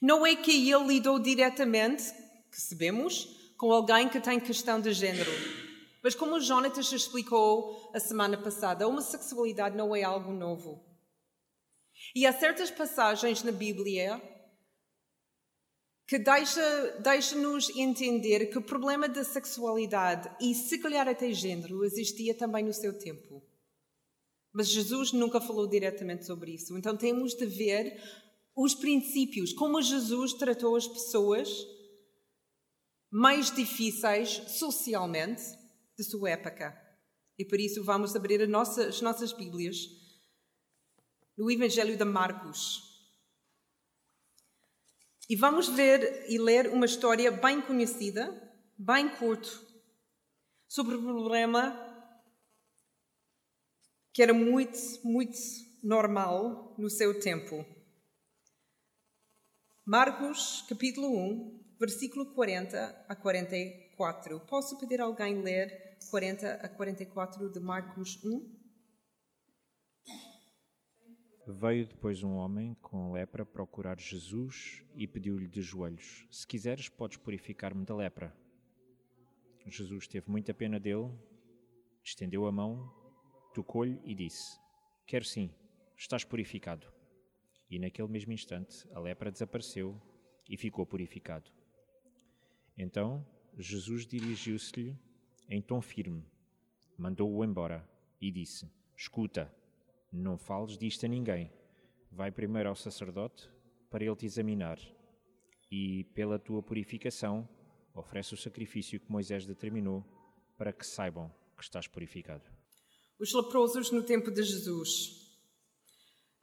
Não 0.00 0.26
é 0.26 0.36
que 0.36 0.70
ele 0.70 0.86
lidou 0.86 1.18
diretamente, 1.18 2.04
que 2.50 2.60
sabemos, 2.60 3.52
com 3.56 3.72
alguém 3.72 4.08
que 4.08 4.20
tem 4.20 4.38
questão 4.38 4.80
de 4.80 4.92
género. 4.92 5.30
Mas 6.02 6.14
como 6.14 6.36
o 6.36 6.40
Jonatas 6.40 6.92
explicou 6.92 7.90
a 7.94 7.98
semana 7.98 8.36
passada, 8.36 8.84
a 8.84 8.88
homossexualidade 8.88 9.76
não 9.76 9.96
é 9.96 10.02
algo 10.02 10.32
novo. 10.32 10.84
E 12.14 12.26
há 12.26 12.32
certas 12.32 12.70
passagens 12.70 13.42
na 13.42 13.52
Bíblia 13.52 14.20
que 16.06 16.18
deixa-nos 16.18 17.66
deixa 17.66 17.80
entender 17.80 18.46
que 18.50 18.58
o 18.58 18.62
problema 18.62 19.08
da 19.08 19.24
sexualidade 19.24 20.30
e, 20.40 20.54
se 20.54 20.78
calhar 20.78 21.08
até 21.08 21.32
género, 21.32 21.84
existia 21.84 22.36
também 22.36 22.64
no 22.64 22.74
seu 22.74 22.98
tempo. 22.98 23.42
Mas 24.52 24.68
Jesus 24.68 25.12
nunca 25.12 25.40
falou 25.40 25.66
diretamente 25.66 26.26
sobre 26.26 26.54
isso. 26.54 26.76
Então 26.76 26.96
temos 26.96 27.34
de 27.34 27.46
ver 27.46 28.00
os 28.54 28.74
princípios, 28.74 29.52
como 29.52 29.82
Jesus 29.82 30.34
tratou 30.34 30.76
as 30.76 30.86
pessoas 30.86 31.48
mais 33.10 33.50
difíceis 33.50 34.42
socialmente 34.58 35.42
de 35.96 36.04
sua 36.04 36.30
época. 36.30 36.76
E 37.38 37.44
por 37.44 37.58
isso 37.58 37.82
vamos 37.82 38.14
abrir 38.14 38.46
nossa, 38.46 38.86
as 38.88 39.00
nossas 39.00 39.32
Bíblias 39.32 39.76
no 41.36 41.50
Evangelho 41.50 41.96
de 41.96 42.04
Marcos. 42.04 42.93
E 45.28 45.36
vamos 45.36 45.68
ver 45.68 46.26
e 46.28 46.38
ler 46.38 46.68
uma 46.68 46.86
história 46.86 47.30
bem 47.30 47.60
conhecida 47.60 48.44
bem 48.76 49.08
curto, 49.08 49.64
sobre 50.66 50.96
um 50.96 51.02
problema 51.02 51.80
que 54.12 54.22
era 54.22 54.34
muito, 54.34 54.78
muito 55.04 55.38
normal 55.82 56.74
no 56.76 56.90
seu 56.90 57.20
tempo. 57.20 57.64
Marcos, 59.84 60.64
capítulo 60.68 61.08
1, 61.08 61.76
versículo 61.78 62.34
40 62.34 63.04
a 63.08 63.14
44. 63.14 64.40
Posso 64.40 64.78
pedir 64.78 65.00
alguém 65.00 65.40
ler 65.40 65.98
40 66.10 66.54
a 66.54 66.68
44 66.68 67.52
de 67.52 67.60
Marcos 67.60 68.22
1? 68.24 68.63
Veio 71.46 71.86
depois 71.86 72.22
um 72.22 72.36
homem 72.36 72.74
com 72.80 73.12
lepra 73.12 73.44
procurar 73.44 74.00
Jesus 74.00 74.82
e 74.94 75.06
pediu-lhe 75.06 75.46
de 75.46 75.60
joelhos: 75.60 76.26
Se 76.30 76.46
quiseres, 76.46 76.88
podes 76.88 77.18
purificar-me 77.18 77.84
da 77.84 77.94
lepra. 77.94 78.34
Jesus 79.66 80.06
teve 80.06 80.30
muita 80.30 80.54
pena 80.54 80.80
dele, 80.80 81.12
estendeu 82.02 82.46
a 82.46 82.52
mão, 82.52 82.90
tocou-lhe 83.52 84.00
e 84.04 84.14
disse: 84.14 84.58
Quero 85.06 85.26
sim, 85.26 85.50
estás 85.94 86.24
purificado. 86.24 86.90
E 87.70 87.78
naquele 87.78 88.08
mesmo 88.08 88.32
instante 88.32 88.88
a 88.94 88.98
lepra 88.98 89.30
desapareceu 89.30 90.00
e 90.48 90.56
ficou 90.56 90.86
purificado. 90.86 91.50
Então 92.78 93.22
Jesus 93.58 94.06
dirigiu-se-lhe 94.06 94.98
em 95.50 95.60
tom 95.60 95.82
firme, 95.82 96.26
mandou-o 96.96 97.44
embora 97.44 97.86
e 98.18 98.30
disse: 98.30 98.66
Escuta, 98.96 99.54
não 100.14 100.38
fales 100.38 100.78
disto 100.78 101.04
a 101.04 101.08
ninguém. 101.08 101.50
Vai 102.10 102.30
primeiro 102.30 102.68
ao 102.68 102.76
sacerdote 102.76 103.50
para 103.90 104.04
ele 104.04 104.16
te 104.16 104.26
examinar 104.26 104.78
e, 105.70 106.04
pela 106.14 106.38
tua 106.38 106.62
purificação, 106.62 107.48
oferece 107.94 108.34
o 108.34 108.36
sacrifício 108.36 109.00
que 109.00 109.10
Moisés 109.10 109.44
determinou 109.44 110.04
para 110.56 110.72
que 110.72 110.86
saibam 110.86 111.30
que 111.56 111.62
estás 111.62 111.86
purificado. 111.86 112.44
Os 113.18 113.32
leprosos 113.32 113.90
no 113.90 114.02
tempo 114.02 114.30
de 114.30 114.42
Jesus. 114.42 115.22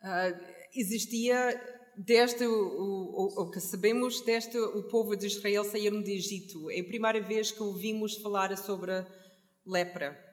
Uh, 0.01 0.33
existia 0.73 1.81
desde 1.95 2.45
o, 2.45 2.53
o, 2.53 3.43
o, 3.43 3.51
que 3.51 3.59
sabemos 3.59 4.21
desde 4.21 4.57
o 4.57 4.83
povo 4.87 5.15
de 5.15 5.27
Israel 5.27 5.63
saíram 5.63 6.01
de 6.01 6.11
Egito. 6.13 6.71
É 6.71 6.79
a 6.79 6.85
primeira 6.85 7.21
vez 7.21 7.51
que 7.51 7.61
ouvimos 7.61 8.17
falar 8.17 8.57
sobre 8.57 9.05
lepra. 9.65 10.30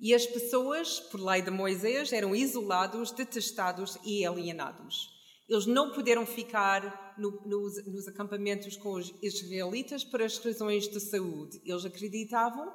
E 0.00 0.14
as 0.14 0.26
pessoas, 0.26 0.98
por 0.98 1.20
lei 1.20 1.42
de 1.42 1.50
Moisés, 1.50 2.10
eram 2.12 2.34
isolados, 2.34 3.12
detestados 3.12 3.98
e 4.02 4.24
alienados. 4.24 5.10
Eles 5.46 5.66
não 5.66 5.92
puderam 5.92 6.24
ficar 6.24 7.14
no, 7.18 7.32
nos, 7.44 7.86
nos, 7.86 8.08
acampamentos 8.08 8.76
com 8.76 8.92
os 8.92 9.12
israelitas 9.20 10.02
por 10.02 10.22
as 10.22 10.38
razões 10.38 10.88
de 10.88 11.00
saúde. 11.00 11.60
Eles 11.64 11.84
acreditavam 11.84 12.72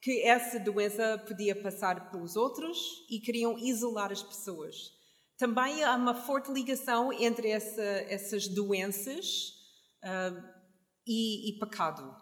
que 0.00 0.22
essa 0.22 0.58
doença 0.58 1.18
podia 1.28 1.54
passar 1.54 2.10
pelos 2.10 2.34
outros 2.34 2.78
e 3.08 3.20
queriam 3.20 3.56
isolar 3.58 4.10
as 4.10 4.22
pessoas. 4.22 4.74
Também 5.36 5.84
há 5.84 5.94
uma 5.94 6.14
forte 6.14 6.50
ligação 6.50 7.12
entre 7.12 7.48
essa, 7.48 7.82
essas 7.82 8.48
doenças 8.48 9.50
uh, 10.02 10.42
e, 11.06 11.50
e 11.50 11.58
pecado. 11.58 12.16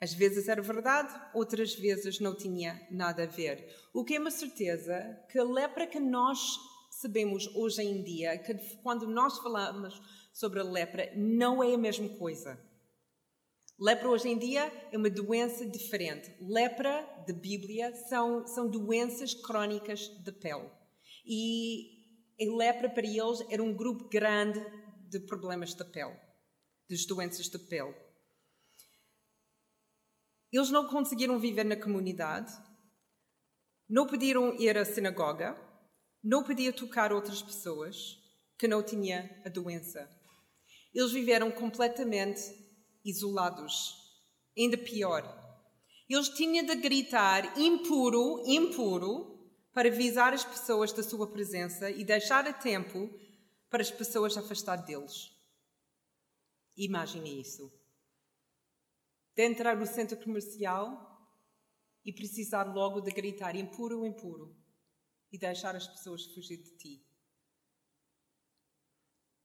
Às 0.00 0.12
vezes 0.12 0.48
era 0.48 0.60
verdade, 0.60 1.14
outras 1.32 1.74
vezes 1.74 2.20
não 2.20 2.36
tinha 2.36 2.86
nada 2.90 3.22
a 3.24 3.26
ver. 3.26 3.66
O 3.92 4.04
que 4.04 4.16
é 4.16 4.20
uma 4.20 4.30
certeza 4.30 5.00
que 5.30 5.38
a 5.38 5.44
lepra 5.44 5.86
que 5.86 6.00
nós 6.00 6.38
sabemos 6.90 7.46
hoje 7.54 7.82
em 7.82 8.02
dia, 8.02 8.38
que 8.38 8.54
quando 8.82 9.06
nós 9.06 9.38
falamos 9.38 10.00
sobre 10.32 10.60
a 10.60 10.64
lepra, 10.64 11.12
não 11.16 11.62
é 11.62 11.74
a 11.74 11.78
mesma 11.78 12.08
coisa. 12.10 12.58
Lepra 13.78 14.08
hoje 14.08 14.28
em 14.28 14.38
dia 14.38 14.72
é 14.92 14.96
uma 14.96 15.10
doença 15.10 15.66
diferente. 15.66 16.32
Lepra, 16.40 17.02
de 17.26 17.32
Bíblia, 17.32 17.94
são, 18.08 18.46
são 18.46 18.68
doenças 18.68 19.34
crónicas 19.34 20.08
de 20.22 20.32
pele. 20.32 20.70
E 21.26 21.90
a 22.40 22.56
lepra 22.56 22.88
para 22.88 23.06
eles 23.06 23.44
era 23.50 23.62
um 23.62 23.74
grupo 23.74 24.08
grande 24.08 24.64
de 25.08 25.20
problemas 25.20 25.74
de 25.74 25.84
pele, 25.84 26.16
de 26.88 27.06
doenças 27.06 27.48
de 27.48 27.58
pele. 27.58 27.94
Eles 30.54 30.70
não 30.70 30.86
conseguiram 30.86 31.36
viver 31.36 31.64
na 31.64 31.74
comunidade, 31.74 32.52
não 33.88 34.06
podiam 34.06 34.54
ir 34.54 34.78
à 34.78 34.84
sinagoga, 34.84 35.60
não 36.22 36.44
podiam 36.44 36.72
tocar 36.72 37.12
outras 37.12 37.42
pessoas 37.42 38.16
que 38.56 38.68
não 38.68 38.80
tinham 38.80 39.28
a 39.44 39.48
doença. 39.48 40.08
Eles 40.94 41.10
viveram 41.10 41.50
completamente 41.50 42.40
isolados. 43.04 43.96
Ainda 44.56 44.78
pior, 44.78 45.24
eles 46.08 46.28
tinham 46.28 46.64
de 46.64 46.76
gritar 46.76 47.58
impuro, 47.58 48.44
impuro, 48.46 49.50
para 49.72 49.88
avisar 49.88 50.32
as 50.32 50.44
pessoas 50.44 50.92
da 50.92 51.02
sua 51.02 51.26
presença 51.32 51.90
e 51.90 52.04
deixar 52.04 52.46
a 52.46 52.52
tempo 52.52 53.10
para 53.68 53.82
as 53.82 53.90
pessoas 53.90 54.36
afastar 54.36 54.76
deles. 54.76 55.32
Imagine 56.76 57.40
isso 57.40 57.83
de 59.34 59.44
entrar 59.44 59.76
no 59.76 59.86
centro 59.86 60.16
comercial 60.16 61.10
e 62.04 62.12
precisar 62.12 62.64
logo 62.64 63.00
de 63.00 63.10
gritar 63.10 63.56
impuro, 63.56 64.06
impuro 64.06 64.56
e 65.32 65.38
deixar 65.38 65.74
as 65.74 65.86
pessoas 65.86 66.24
fugir 66.26 66.58
de 66.58 66.70
ti. 66.76 67.06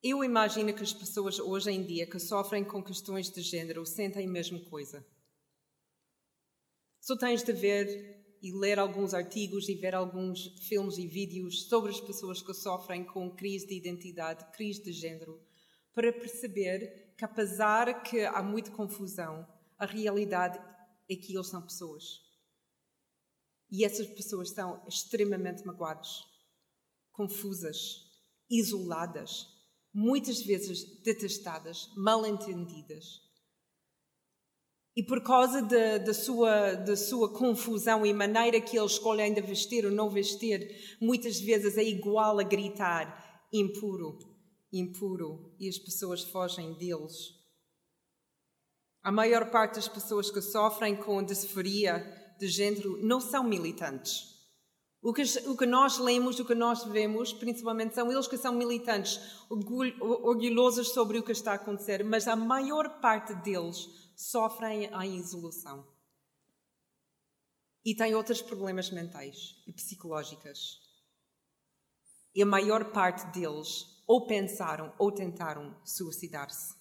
Eu 0.01 0.23
imagino 0.23 0.73
que 0.73 0.83
as 0.83 0.93
pessoas 0.93 1.39
hoje 1.39 1.71
em 1.71 1.83
dia 1.83 2.07
que 2.07 2.19
sofrem 2.19 2.63
com 2.63 2.83
questões 2.83 3.29
de 3.29 3.41
género 3.41 3.85
sentem 3.85 4.25
a 4.25 4.29
mesma 4.29 4.59
coisa. 4.65 5.05
Só 7.01 7.17
tens 7.17 7.43
de 7.43 7.51
ver 7.51 8.37
e 8.41 8.53
ler 8.53 8.79
alguns 8.79 9.13
artigos 9.13 9.67
e 9.67 9.75
ver 9.75 9.93
alguns 9.93 10.47
filmes 10.67 10.97
e 10.97 11.07
vídeos 11.07 11.67
sobre 11.67 11.91
as 11.91 11.99
pessoas 11.99 12.41
que 12.41 12.53
sofrem 12.53 13.03
com 13.03 13.35
crise 13.35 13.67
de 13.67 13.75
identidade, 13.75 14.45
crise 14.53 14.83
de 14.83 14.93
género, 14.93 15.41
para 15.93 16.13
perceber 16.13 17.13
que 17.17 17.25
apesar 17.25 18.01
que 18.03 18.21
há 18.23 18.41
muita 18.41 18.71
confusão, 18.71 19.45
a 19.79 19.85
realidade 19.85 20.59
é 21.09 21.15
que 21.15 21.33
eles 21.33 21.47
são 21.47 21.61
pessoas. 21.61 22.03
E 23.71 23.85
essas 23.85 24.07
pessoas 24.07 24.51
são 24.51 24.83
extremamente 24.87 25.65
magoadas, 25.65 26.23
confusas, 27.11 27.77
isoladas, 28.49 29.47
muitas 29.93 30.41
vezes 30.41 31.01
detestadas, 31.03 31.89
mal 31.95 32.25
entendidas. 32.25 33.21
E 34.95 35.03
por 35.03 35.23
causa 35.23 35.61
da 35.61 36.13
sua, 36.13 36.95
sua 36.95 37.31
confusão 37.31 38.05
e 38.05 38.11
maneira 38.11 38.59
que 38.59 38.77
eles 38.77 38.93
escolhem 38.93 39.33
de 39.33 39.39
vestir 39.39 39.85
ou 39.85 39.91
não 39.91 40.09
vestir, 40.09 40.97
muitas 40.99 41.39
vezes 41.39 41.77
é 41.77 41.83
igual 41.83 42.37
a 42.39 42.43
gritar 42.43 43.47
impuro, 43.53 44.17
impuro, 44.73 45.55
e 45.59 45.69
as 45.69 45.77
pessoas 45.77 46.23
fogem 46.23 46.73
deles. 46.73 47.38
A 49.01 49.11
maior 49.11 49.49
parte 49.49 49.75
das 49.75 49.87
pessoas 49.87 50.29
que 50.29 50.41
sofrem 50.41 50.95
com 50.95 51.23
disforia 51.23 52.35
de 52.37 52.47
género 52.47 52.97
não 53.01 53.21
são 53.21 53.43
militantes. 53.43 54.39
O 55.01 55.13
que, 55.13 55.21
o 55.47 55.55
que, 55.55 55.65
nós 55.65 55.97
lemos, 55.97 56.39
o 56.39 56.45
que 56.45 56.53
nós 56.53 56.83
vemos, 56.83 57.31
principalmente, 57.31 57.95
são 57.95 58.11
eles 58.11 58.27
que 58.27 58.37
são 58.37 58.53
militantes, 58.53 59.17
orgulhosos 59.49 60.89
sobre 60.89 61.17
o 61.17 61.23
que 61.23 61.31
está 61.31 61.53
a 61.53 61.55
acontecer, 61.55 62.03
mas 62.03 62.27
a 62.27 62.35
maior 62.35 62.99
parte 62.99 63.33
deles 63.35 63.87
sofrem 64.15 64.93
a 64.93 65.07
isolação. 65.07 65.87
E 67.85 67.95
têm 67.95 68.13
outros 68.13 68.41
problemas 68.41 68.91
mentais 68.91 69.55
e 69.65 69.71
psicológicos. 69.71 70.81
E 72.35 72.43
a 72.43 72.45
maior 72.45 72.91
parte 72.91 73.25
deles 73.27 73.85
ou 74.05 74.27
pensaram 74.27 74.93
ou 74.99 75.13
tentaram 75.13 75.79
suicidar-se. 75.85 76.78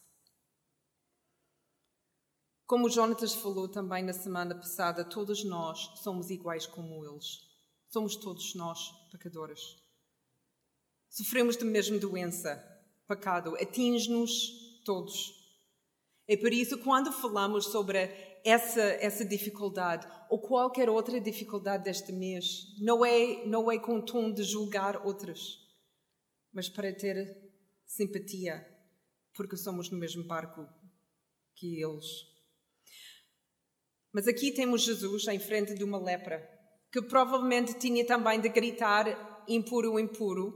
Como 2.68 2.86
o 2.86 2.90
Jonatas 2.90 3.32
falou 3.32 3.66
também 3.66 4.04
na 4.04 4.12
semana 4.12 4.54
passada, 4.54 5.02
todos 5.02 5.42
nós 5.42 5.90
somos 6.02 6.28
iguais 6.28 6.66
como 6.66 7.02
eles. 7.02 7.40
Somos 7.88 8.14
todos 8.14 8.54
nós 8.54 8.90
pecadores. 9.10 9.58
Sofremos 11.08 11.56
da 11.56 11.64
mesma 11.64 11.98
doença, 11.98 12.62
pecado, 13.06 13.56
atinge-nos 13.56 14.82
todos. 14.84 15.32
É 16.26 16.36
por 16.36 16.52
isso, 16.52 16.76
quando 16.84 17.10
falamos 17.10 17.68
sobre 17.68 18.00
essa, 18.44 18.82
essa 18.82 19.24
dificuldade 19.24 20.06
ou 20.28 20.38
qualquer 20.38 20.90
outra 20.90 21.18
dificuldade 21.18 21.84
deste 21.84 22.12
mês, 22.12 22.76
não 22.78 23.02
é, 23.02 23.46
não 23.46 23.72
é 23.72 23.78
com 23.78 23.98
tom 23.98 24.30
de 24.30 24.42
julgar 24.42 25.06
outras, 25.06 25.58
mas 26.52 26.68
para 26.68 26.94
ter 26.94 27.34
simpatia, 27.86 28.62
porque 29.32 29.56
somos 29.56 29.90
no 29.90 29.96
mesmo 29.96 30.22
barco 30.24 30.68
que 31.54 31.82
eles. 31.82 32.36
Mas 34.12 34.26
aqui 34.26 34.52
temos 34.52 34.82
Jesus 34.82 35.26
em 35.28 35.38
frente 35.38 35.74
de 35.74 35.84
uma 35.84 35.98
lepra, 35.98 36.42
que 36.92 37.02
provavelmente 37.02 37.74
tinha 37.74 38.04
também 38.06 38.40
de 38.40 38.48
gritar 38.48 39.44
impuro, 39.48 39.98
impuro. 39.98 40.52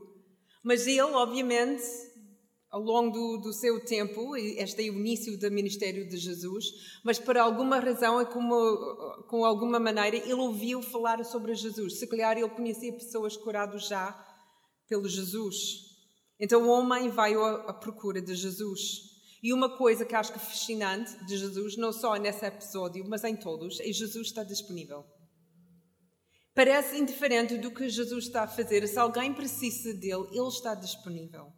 Mas 0.64 0.86
ele, 0.86 1.00
obviamente, 1.00 1.82
ao 2.70 2.80
longo 2.80 3.10
do, 3.10 3.36
do, 3.42 3.52
seu 3.52 3.84
tempo, 3.84 4.34
este 4.34 4.88
é 4.88 4.90
o 4.90 4.94
início 4.94 5.38
do 5.38 5.50
ministério 5.50 6.08
de 6.08 6.16
Jesus, 6.16 6.64
mas 7.04 7.18
por 7.18 7.36
alguma 7.36 7.78
razão, 7.78 8.24
como, 8.24 9.26
com 9.28 9.44
alguma 9.44 9.78
maneira, 9.78 10.16
ele 10.16 10.32
ouviu 10.32 10.80
falar 10.80 11.22
sobre 11.24 11.54
Jesus. 11.54 11.98
Se 11.98 12.06
calhar 12.06 12.38
ele 12.38 12.48
conhecia 12.48 12.92
pessoas 12.92 13.36
curadas 13.36 13.88
já 13.88 14.18
pelo 14.88 15.06
Jesus. 15.06 15.56
Então 16.40 16.62
o 16.62 16.70
homem 16.70 17.10
vai 17.10 17.34
à 17.34 17.74
procura 17.74 18.22
de 18.22 18.34
Jesus. 18.34 19.11
E 19.42 19.52
uma 19.52 19.76
coisa 19.76 20.04
que 20.04 20.14
acho 20.14 20.32
que 20.32 20.38
é 20.38 20.40
fascinante 20.40 21.16
de 21.24 21.36
Jesus, 21.36 21.76
não 21.76 21.92
só 21.92 22.14
nesse 22.14 22.46
episódio, 22.46 23.04
mas 23.08 23.24
em 23.24 23.34
todos, 23.34 23.80
é 23.80 23.92
Jesus 23.92 24.28
está 24.28 24.44
disponível. 24.44 25.04
Parece 26.54 26.96
indiferente 26.98 27.58
do 27.58 27.72
que 27.72 27.88
Jesus 27.88 28.26
está 28.26 28.44
a 28.44 28.48
fazer. 28.48 28.86
Se 28.86 28.98
alguém 28.98 29.34
precisa 29.34 29.92
dele, 29.94 30.28
ele 30.30 30.48
está 30.48 30.74
disponível. 30.74 31.52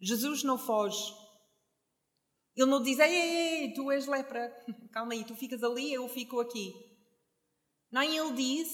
Jesus 0.00 0.42
não 0.42 0.58
foge. 0.58 1.14
Ele 2.56 2.70
não 2.70 2.82
diz, 2.82 2.98
ei, 2.98 3.10
ei, 3.10 3.62
ei, 3.62 3.72
tu 3.72 3.90
és 3.90 4.06
lepra, 4.06 4.52
calma 4.92 5.12
aí, 5.12 5.24
tu 5.24 5.34
ficas 5.34 5.62
ali, 5.62 5.92
eu 5.92 6.06
fico 6.08 6.40
aqui. 6.40 6.74
Nem 7.90 8.18
ele 8.18 8.32
diz, 8.32 8.68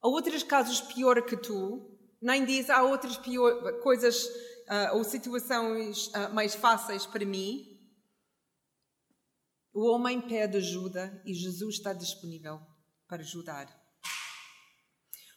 há 0.00 0.08
outros 0.08 0.42
casos 0.42 0.80
pior 0.80 1.20
que 1.22 1.36
tu, 1.36 1.98
nem 2.22 2.44
diz, 2.44 2.70
há 2.70 2.82
outras 2.82 3.16
pior, 3.16 3.80
coisas 3.80 4.26
uh, 4.68 4.96
ou 4.96 5.04
situações 5.04 6.08
uh, 6.08 6.32
mais 6.32 6.54
fáceis 6.54 7.06
para 7.06 7.24
mim. 7.24 7.76
O 9.72 9.90
homem 9.90 10.20
pede 10.20 10.56
ajuda 10.58 11.22
e 11.24 11.34
Jesus 11.34 11.76
está 11.76 11.92
disponível 11.92 12.60
para 13.06 13.22
ajudar. 13.22 13.66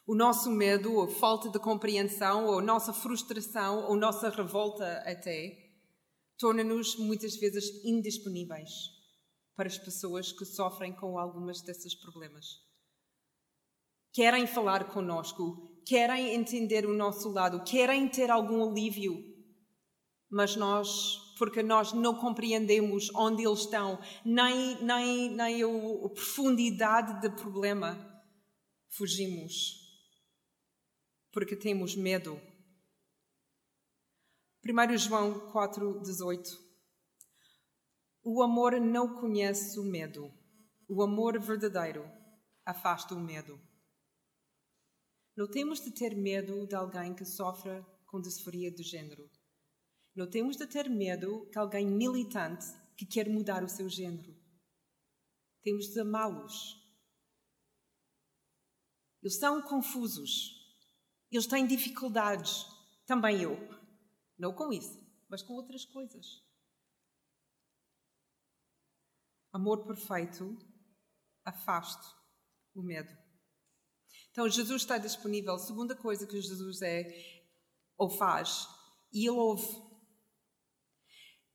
O 0.06 0.15
nosso 0.15 0.50
medo, 0.50 0.94
ou 0.94 1.08
falta 1.08 1.50
de 1.50 1.60
compreensão, 1.60 2.46
ou 2.46 2.62
nossa 2.62 2.91
frustração, 2.91 3.86
ou 3.88 3.96
nossa 3.96 4.30
revolta 4.30 4.98
até, 5.06 5.58
torna-nos 6.38 6.98
muitas 6.98 7.36
vezes 7.36 7.86
indisponíveis 7.86 8.72
para 9.56 9.67
as 9.67 9.78
pessoas 9.78 10.32
que 10.32 10.44
sofrem 10.44 10.94
com 10.94 11.17
algumas 11.20 11.62
desses 11.62 11.94
problemas. 11.94 12.46
Querem 14.12 14.48
falar 14.48 14.91
conosco, 14.91 15.70
querem 15.86 16.36
entender 16.36 16.86
o 16.86 16.94
nosso 16.94 17.30
lado, 17.30 17.63
querem 17.63 18.08
ter 18.08 18.30
algum 18.30 18.70
alívio, 18.70 19.24
mas 20.30 20.56
nós, 20.56 21.17
porque 21.38 21.62
nós 21.62 21.94
não 21.94 22.15
compreendemos 22.15 23.10
onde 23.15 23.46
eles 23.46 23.60
estão, 23.60 24.00
nem, 24.26 24.82
nem, 24.84 25.30
nem 25.36 25.63
a, 25.63 26.10
profundidade 26.10 27.22
do 27.22 27.36
problema, 27.36 27.98
fugimos 28.89 29.82
porque 31.32 31.56
temos 31.56 31.96
medo. 31.96 32.39
1 34.63 34.98
João 34.98 35.52
4,18 35.52 36.46
O 38.24 38.44
amor 38.44 38.80
não 38.80 39.20
conhece 39.20 39.80
o 39.80 39.84
medo. 39.84 40.32
O 40.88 41.02
amor 41.02 41.39
verdadeiro 41.39 42.06
afasta 42.65 43.15
o 43.15 43.20
medo. 43.20 43.60
Não 45.41 45.47
temos 45.47 45.80
de 45.80 45.89
ter 45.89 46.15
medo 46.15 46.67
de 46.67 46.75
alguém 46.75 47.15
que 47.15 47.25
sofra 47.25 47.84
com 48.06 48.21
disforia 48.21 48.69
de 48.69 48.84
género. 48.84 49.27
Não 50.15 50.30
temos 50.30 50.56
de 50.56 50.67
ter 50.67 50.88
medo 50.88 51.49
de 51.49 51.58
alguém 51.58 51.84
militante 51.84 52.67
que 52.95 53.08
quer 53.08 53.27
mudar 53.27 53.63
o 53.63 53.67
seu 53.67 53.89
género. 53.89 54.39
Temos 55.63 55.88
de 55.88 55.99
amá-los. 55.99 56.80
Eles 59.23 59.39
são 59.39 59.63
confusos, 59.63 60.77
eles 61.32 61.47
têm 61.47 61.65
dificuldades, 61.65 62.63
também 63.08 63.41
eu. 63.41 63.58
Não 64.38 64.54
com 64.54 64.71
isso, 64.71 65.04
mas 65.27 65.41
com 65.41 65.54
outras 65.54 65.84
coisas. 65.86 66.45
Amor 69.51 69.88
perfeito 69.88 70.56
afasta 71.43 72.15
o 72.75 72.84
medo. 72.84 73.31
Então, 74.32 74.50
Jesus 74.50 74.82
está 74.82 74.98
disponível. 74.98 75.54
A 75.54 75.60
segunda 75.60 75.96
coisa 75.96 76.26
que 76.26 76.41
Jesus 76.41 76.82
é 76.82 77.04
ou 77.98 78.10
faz, 78.10 78.67
e 79.13 79.28
ele 79.28 79.38
ouve. 79.38 79.91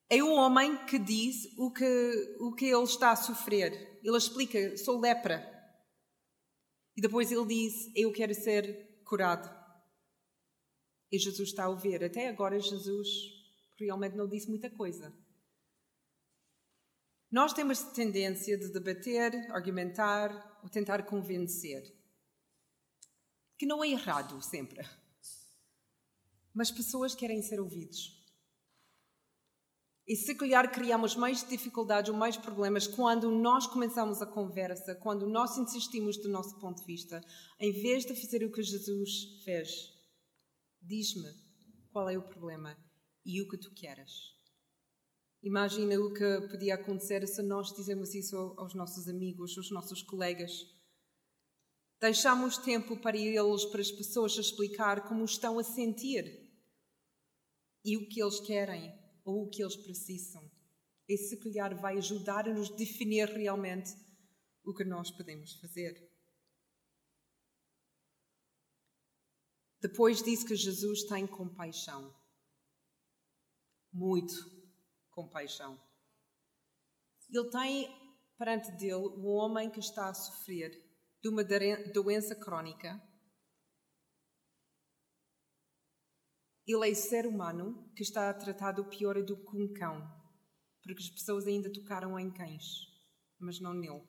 É 0.08 0.22
o 0.22 0.32
homem 0.34 0.84
que 0.86 0.98
diz 0.98 1.52
o 1.58 1.72
que, 1.72 2.36
o 2.38 2.54
que 2.54 2.66
ele 2.66 2.84
está 2.84 3.10
a 3.10 3.16
sofrer. 3.16 4.00
Ele 4.04 4.16
explica: 4.16 4.76
sou 4.76 5.00
lepra. 5.00 5.52
E 6.96 7.00
depois 7.00 7.32
ele 7.32 7.46
diz: 7.46 7.90
Eu 7.96 8.12
quero 8.12 8.32
ser 8.34 9.02
curado. 9.04 9.50
E 11.10 11.18
Jesus 11.18 11.48
está 11.48 11.64
a 11.64 11.68
ouvir. 11.68 12.04
Até 12.04 12.28
agora, 12.28 12.60
Jesus 12.60 13.08
realmente 13.78 14.16
não 14.16 14.28
disse 14.28 14.48
muita 14.48 14.70
coisa. 14.70 15.12
Nós 17.30 17.52
temos 17.52 17.82
tendência 17.82 18.56
de 18.56 18.72
debater, 18.72 19.34
argumentar 19.50 20.60
ou 20.62 20.68
tentar 20.68 21.04
convencer. 21.04 21.95
Que 23.58 23.66
não 23.66 23.82
é 23.82 23.88
errado 23.88 24.40
sempre. 24.42 24.86
Mas 26.54 26.70
pessoas 26.70 27.14
querem 27.14 27.42
ser 27.42 27.60
ouvidos. 27.60 28.14
E 30.06 30.14
se 30.14 30.34
calhar 30.34 30.70
criamos 30.72 31.16
mais 31.16 31.46
dificuldades 31.46 32.10
ou 32.10 32.16
mais 32.16 32.36
problemas 32.36 32.86
quando 32.86 33.30
nós 33.30 33.66
começamos 33.66 34.22
a 34.22 34.26
conversa, 34.26 34.94
quando 34.94 35.28
nós 35.28 35.58
insistimos 35.58 36.16
do 36.16 36.28
nosso 36.28 36.58
ponto 36.60 36.80
de 36.80 36.86
vista, 36.86 37.20
em 37.58 37.72
vez 37.72 38.04
de 38.04 38.14
fazer 38.14 38.44
o 38.44 38.52
que 38.52 38.62
Jesus 38.62 39.42
fez 39.44 39.96
Diz-me 40.86 41.28
qual 41.90 42.08
é 42.08 42.16
o 42.16 42.22
problema 42.22 42.78
e 43.24 43.42
o 43.42 43.48
que 43.48 43.58
tu 43.58 43.74
queres. 43.74 44.36
Imagina 45.42 45.98
o 45.98 46.12
que 46.12 46.48
podia 46.48 46.76
acontecer 46.76 47.26
se 47.26 47.42
nós 47.42 47.74
dizemos 47.74 48.14
isso 48.14 48.36
aos 48.56 48.72
nossos 48.72 49.08
amigos, 49.08 49.58
aos 49.58 49.68
nossos 49.72 50.00
colegas. 50.00 50.52
Deixamos 51.98 52.58
tempo 52.58 52.96
para 53.00 53.16
eles, 53.16 53.64
para 53.64 53.80
as 53.80 53.90
pessoas, 53.90 54.36
explicar 54.36 55.08
como 55.08 55.24
estão 55.24 55.58
a 55.58 55.64
sentir 55.64 56.46
e 57.84 57.96
o 57.96 58.06
que 58.08 58.22
eles 58.22 58.38
querem 58.40 58.92
ou 59.24 59.44
o 59.44 59.48
que 59.48 59.62
eles 59.62 59.76
precisam. 59.76 60.50
Esse 61.08 61.38
calhar 61.38 61.74
vai 61.80 61.96
ajudar 61.96 62.48
a 62.48 62.52
nos 62.52 62.68
definir 62.68 63.28
realmente 63.28 63.94
o 64.64 64.74
que 64.74 64.84
nós 64.84 65.10
podemos 65.10 65.54
fazer. 65.54 65.94
Depois 69.80 70.22
diz 70.22 70.42
que 70.44 70.54
Jesus 70.54 71.04
tem 71.04 71.26
compaixão. 71.26 72.14
Muito 73.92 74.34
compaixão. 75.10 75.80
Ele 77.30 77.50
tem 77.50 77.88
perante 78.36 78.70
dele 78.72 78.94
um 78.94 79.26
homem 79.28 79.70
que 79.70 79.80
está 79.80 80.10
a 80.10 80.14
sofrer 80.14 80.85
de 81.26 81.28
uma 81.28 81.42
doença 81.92 82.36
crónica. 82.36 83.02
Ele 86.64 86.88
é 86.88 86.94
ser 86.94 87.26
humano 87.26 87.92
que 87.96 88.02
está 88.04 88.30
a 88.30 88.34
tratar 88.34 88.74
pior 88.88 89.20
do 89.24 89.36
que 89.36 89.56
um 89.56 89.72
cão, 89.72 90.00
porque 90.84 91.02
as 91.02 91.10
pessoas 91.10 91.44
ainda 91.48 91.72
tocaram 91.72 92.16
em 92.16 92.32
cães, 92.32 92.62
mas 93.40 93.58
não 93.58 93.74
nele. 93.74 94.06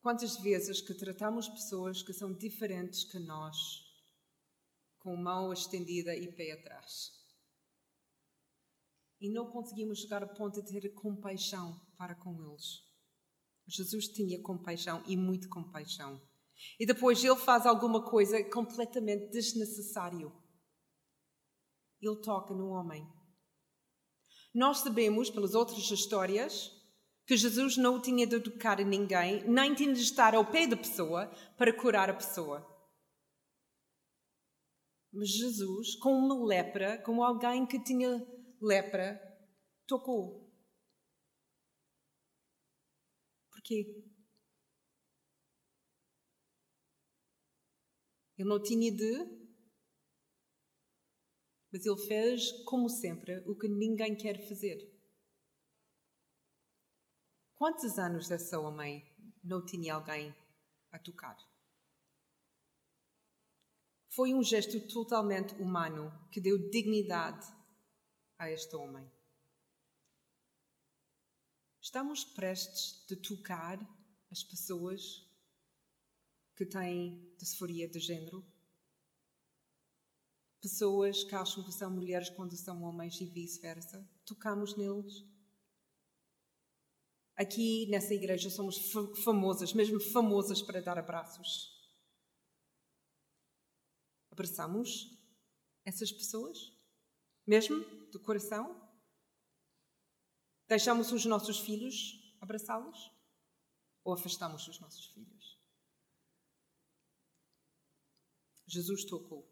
Quantas 0.00 0.36
vezes 0.38 0.80
que 0.80 0.94
tratamos 0.94 1.48
pessoas 1.48 2.02
que 2.02 2.12
são 2.12 2.32
diferentes 2.32 3.04
que 3.04 3.20
nós, 3.20 3.56
com 4.98 5.16
mão 5.16 5.52
estendida 5.52 6.12
e 6.16 6.34
pé 6.34 6.52
atrás. 6.52 7.12
E 9.20 9.30
não 9.30 9.48
conseguimos 9.52 10.00
chegar 10.00 10.24
ao 10.24 10.34
ponto 10.34 10.60
de 10.60 10.80
ter 10.80 10.92
compaixão 10.92 11.80
para 11.96 12.16
com 12.16 12.34
eles. 12.42 12.86
Jesus 13.66 14.08
tinha 14.08 14.40
compaixão 14.42 15.02
e 15.06 15.16
muito 15.16 15.48
compaixão. 15.48 16.20
E 16.78 16.86
depois 16.86 17.22
ele 17.22 17.36
faz 17.36 17.66
alguma 17.66 18.04
coisa 18.04 18.42
completamente 18.50 19.30
desnecessário. 19.30 20.32
Ele 22.00 22.16
toca 22.22 22.54
no 22.54 22.68
homem. 22.68 23.06
Nós 24.54 24.78
sabemos, 24.78 25.28
pelas 25.28 25.54
outras 25.54 25.90
histórias, 25.90 26.70
que 27.26 27.36
Jesus 27.36 27.76
não 27.76 28.00
tinha 28.00 28.26
de 28.26 28.40
tocar 28.40 28.78
ninguém, 28.78 29.42
nem 29.48 29.74
tinha 29.74 29.92
de 29.92 30.00
estar 30.00 30.34
ao 30.34 30.50
pé 30.50 30.66
da 30.66 30.76
pessoa 30.76 31.26
para 31.58 31.76
curar 31.76 32.08
a 32.08 32.14
pessoa. 32.14 32.64
Mas 35.12 35.30
Jesus, 35.30 35.96
com 35.96 36.12
uma 36.12 36.46
lepra, 36.46 36.98
como 37.02 37.24
alguém 37.24 37.66
que 37.66 37.82
tinha 37.82 38.24
lepra, 38.60 39.20
tocou. 39.86 40.45
Ele 43.74 44.04
não 48.48 48.62
tinha 48.62 48.92
de, 48.92 49.46
mas 51.72 51.84
ele 51.84 52.06
fez, 52.06 52.52
como 52.64 52.88
sempre, 52.88 53.38
o 53.48 53.56
que 53.56 53.68
ninguém 53.68 54.16
quer 54.16 54.48
fazer. 54.48 54.78
Quantos 57.54 57.98
anos 57.98 58.30
essa 58.30 58.60
homem 58.60 59.02
não 59.42 59.64
tinha 59.64 59.94
alguém 59.94 60.34
a 60.92 60.98
tocar? 60.98 61.36
Foi 64.14 64.34
um 64.34 64.42
gesto 64.42 64.86
totalmente 64.88 65.54
humano 65.54 66.10
que 66.30 66.40
deu 66.40 66.58
dignidade 66.70 67.46
a 68.38 68.50
este 68.50 68.76
homem. 68.76 69.10
Estamos 71.86 72.24
prestes 72.24 73.06
de 73.06 73.14
tocar 73.14 73.78
as 74.28 74.42
pessoas 74.42 75.24
que 76.56 76.66
têm 76.66 77.32
disforia 77.38 77.88
de 77.88 78.00
género? 78.00 78.44
Pessoas 80.60 81.22
que 81.22 81.32
acham 81.36 81.62
que 81.62 81.70
são 81.70 81.88
mulheres 81.88 82.28
quando 82.28 82.56
são 82.56 82.82
homens 82.82 83.20
e 83.20 83.24
vice-versa? 83.24 84.04
Tocamos 84.24 84.76
neles? 84.76 85.24
Aqui 87.36 87.86
nessa 87.86 88.14
igreja 88.14 88.50
somos 88.50 88.90
famosas, 89.22 89.72
mesmo 89.72 90.00
famosas 90.00 90.60
para 90.60 90.82
dar 90.82 90.98
abraços. 90.98 91.88
Abraçamos 94.32 95.16
essas 95.84 96.10
pessoas? 96.10 96.58
Mesmo 97.46 97.78
do 98.10 98.18
coração? 98.18 98.85
Deixamos 100.68 101.12
os 101.12 101.24
nossos 101.24 101.60
filhos 101.60 102.34
abraçá-los? 102.40 103.12
Ou 104.04 104.14
afastamos 104.14 104.66
os 104.68 104.80
nossos 104.80 105.06
filhos? 105.06 105.58
Jesus 108.66 109.04
tocou. 109.04 109.48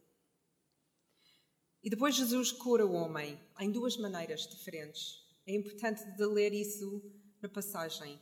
E 1.83 1.91
depois 1.91 2.15
Jesus 2.15 2.51
cura 2.51 2.85
o 2.85 2.93
homem 2.93 3.39
em 3.61 3.71
duas 3.71 3.97
maneiras 3.97 4.47
diferentes. 4.49 5.23
É 5.47 5.55
importante 5.55 6.05
de 6.17 6.27
ler 6.27 6.53
isso 6.53 7.03
na 7.41 7.49
passagem. 7.49 8.21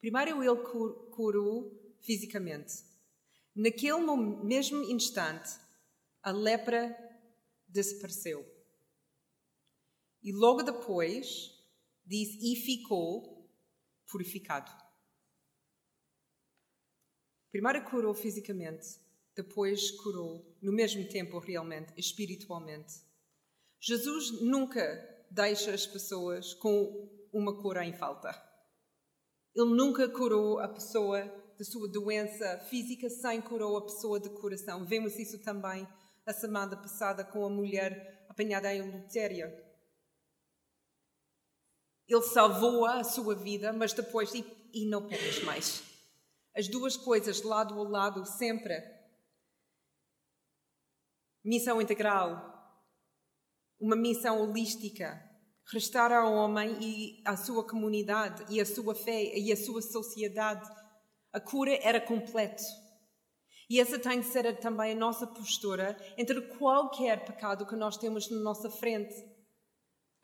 Primeiro, 0.00 0.42
ele 0.42 0.62
curou 1.12 1.96
fisicamente. 2.00 2.84
Naquele 3.54 4.00
mesmo 4.44 4.82
instante, 4.84 5.58
a 6.22 6.30
lepra 6.30 6.96
desapareceu. 7.68 8.44
E 10.22 10.32
logo 10.32 10.62
depois, 10.62 11.59
diz: 12.10 12.34
e 12.42 12.56
ficou 12.56 13.48
purificado. 14.10 14.70
Primeiro 17.52 17.84
curou 17.84 18.12
fisicamente, 18.12 18.98
depois 19.36 19.90
curou, 20.02 20.56
no 20.60 20.72
mesmo 20.72 21.08
tempo, 21.08 21.38
realmente, 21.38 21.92
espiritualmente. 21.96 22.94
Jesus 23.80 24.42
nunca 24.42 24.82
deixa 25.30 25.72
as 25.72 25.86
pessoas 25.86 26.52
com 26.54 27.08
uma 27.32 27.56
cura 27.62 27.84
em 27.84 27.92
falta. 27.92 28.30
Ele 29.54 29.74
nunca 29.74 30.08
curou 30.08 30.58
a 30.58 30.68
pessoa 30.68 31.24
da 31.58 31.64
sua 31.64 31.88
doença 31.88 32.58
física 32.68 33.08
sem 33.08 33.40
curou 33.40 33.76
a 33.76 33.84
pessoa 33.84 34.20
de 34.20 34.30
coração. 34.30 34.84
Vemos 34.84 35.18
isso 35.18 35.42
também 35.42 35.86
a 36.26 36.32
semana 36.32 36.76
passada 36.76 37.24
com 37.24 37.44
a 37.44 37.50
mulher 37.50 38.26
apanhada 38.28 38.72
em 38.74 38.80
adultério. 38.80 39.69
Ele 42.10 42.22
salvou 42.22 42.84
a 42.84 43.04
sua 43.04 43.36
vida, 43.36 43.72
mas 43.72 43.92
depois, 43.92 44.34
e, 44.34 44.44
e 44.74 44.84
não 44.84 45.06
peques 45.06 45.44
mais. 45.44 45.80
As 46.56 46.66
duas 46.66 46.96
coisas, 46.96 47.40
lado 47.42 47.80
a 47.80 47.88
lado, 47.88 48.26
sempre. 48.26 48.82
Missão 51.44 51.80
integral, 51.80 52.50
uma 53.78 53.94
missão 53.94 54.42
holística, 54.42 55.22
restaurar 55.72 56.24
ao 56.24 56.34
homem 56.34 56.76
e 56.80 57.22
a 57.24 57.36
sua 57.36 57.64
comunidade 57.64 58.44
e 58.52 58.60
a 58.60 58.66
sua 58.66 58.92
fé 58.92 59.38
e 59.38 59.52
a 59.52 59.56
sua 59.56 59.80
sociedade. 59.80 60.68
A 61.32 61.38
cura 61.38 61.78
era 61.80 62.00
completa. 62.00 62.60
E 63.70 63.78
essa 63.78 64.00
tem 64.00 64.18
de 64.18 64.26
ser 64.26 64.58
também 64.58 64.92
a 64.92 64.96
nossa 64.96 65.28
postura 65.28 65.96
entre 66.18 66.40
qualquer 66.58 67.24
pecado 67.24 67.64
que 67.64 67.76
nós 67.76 67.96
temos 67.96 68.28
na 68.28 68.40
nossa 68.40 68.68
frente 68.68 69.29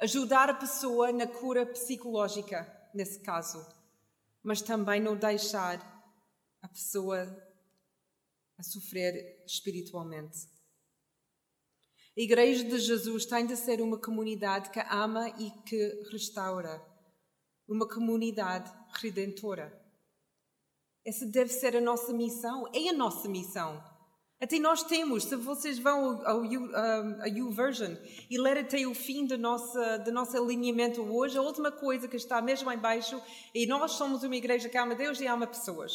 ajudar 0.00 0.50
a 0.50 0.54
pessoa 0.54 1.12
na 1.12 1.26
cura 1.26 1.64
psicológica, 1.64 2.66
nesse 2.94 3.20
caso, 3.20 3.64
mas 4.42 4.60
também 4.60 5.00
não 5.00 5.16
deixar 5.16 5.80
a 6.62 6.68
pessoa 6.68 7.24
a 8.58 8.62
sofrer 8.62 9.42
espiritualmente. 9.46 10.48
A 12.16 12.20
Igreja 12.20 12.64
de 12.64 12.78
Jesus 12.78 13.26
tem 13.26 13.46
de 13.46 13.56
ser 13.56 13.82
uma 13.82 14.00
comunidade 14.00 14.70
que 14.70 14.80
ama 14.80 15.28
e 15.38 15.50
que 15.66 16.08
restaura, 16.10 16.82
uma 17.68 17.86
comunidade 17.86 18.72
redentora. 19.00 19.84
Essa 21.04 21.26
deve 21.26 21.52
ser 21.52 21.76
a 21.76 21.80
nossa 21.80 22.12
missão, 22.12 22.66
é 22.74 22.88
a 22.88 22.92
nossa 22.92 23.28
missão. 23.28 23.95
Até 24.38 24.58
nós 24.58 24.82
temos, 24.82 25.24
se 25.24 25.36
vocês 25.36 25.78
vão 25.78 26.26
ao, 26.26 26.44
YouVersion 26.44 27.96
e 28.30 28.38
ler 28.38 28.58
até 28.58 28.86
o 28.86 28.94
fim 28.94 29.26
do 29.26 29.38
nosso, 29.38 29.78
do 30.04 30.12
nosso 30.12 30.36
alinhamento 30.36 31.00
hoje, 31.00 31.38
a 31.38 31.42
última 31.42 31.72
coisa 31.72 32.06
que 32.06 32.16
está 32.16 32.42
mesmo 32.42 32.70
em 32.70 32.78
baixo 32.78 33.20
é 33.54 33.64
nós 33.66 33.92
somos 33.92 34.22
uma 34.22 34.36
igreja 34.36 34.68
que 34.68 34.76
ama 34.76 34.94
Deus 34.94 35.20
e 35.20 35.26
ama 35.26 35.46
pessoas. 35.46 35.92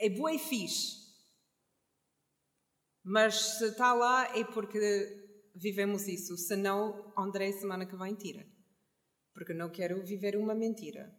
É 0.00 0.08
boa 0.08 0.32
e 0.32 0.38
fixe. 0.38 1.04
Mas 3.04 3.58
se 3.58 3.66
está 3.66 3.92
lá 3.92 4.34
é 4.38 4.42
porque 4.42 4.78
vivemos 5.54 6.08
isso. 6.08 6.34
Se 6.38 6.56
não, 6.56 7.12
André, 7.16 7.52
semana 7.52 7.84
que 7.84 7.94
vem, 7.94 8.14
tira. 8.14 8.46
Porque 9.34 9.52
não 9.52 9.70
quero 9.70 10.02
viver 10.02 10.36
uma 10.36 10.54
mentira. 10.54 11.14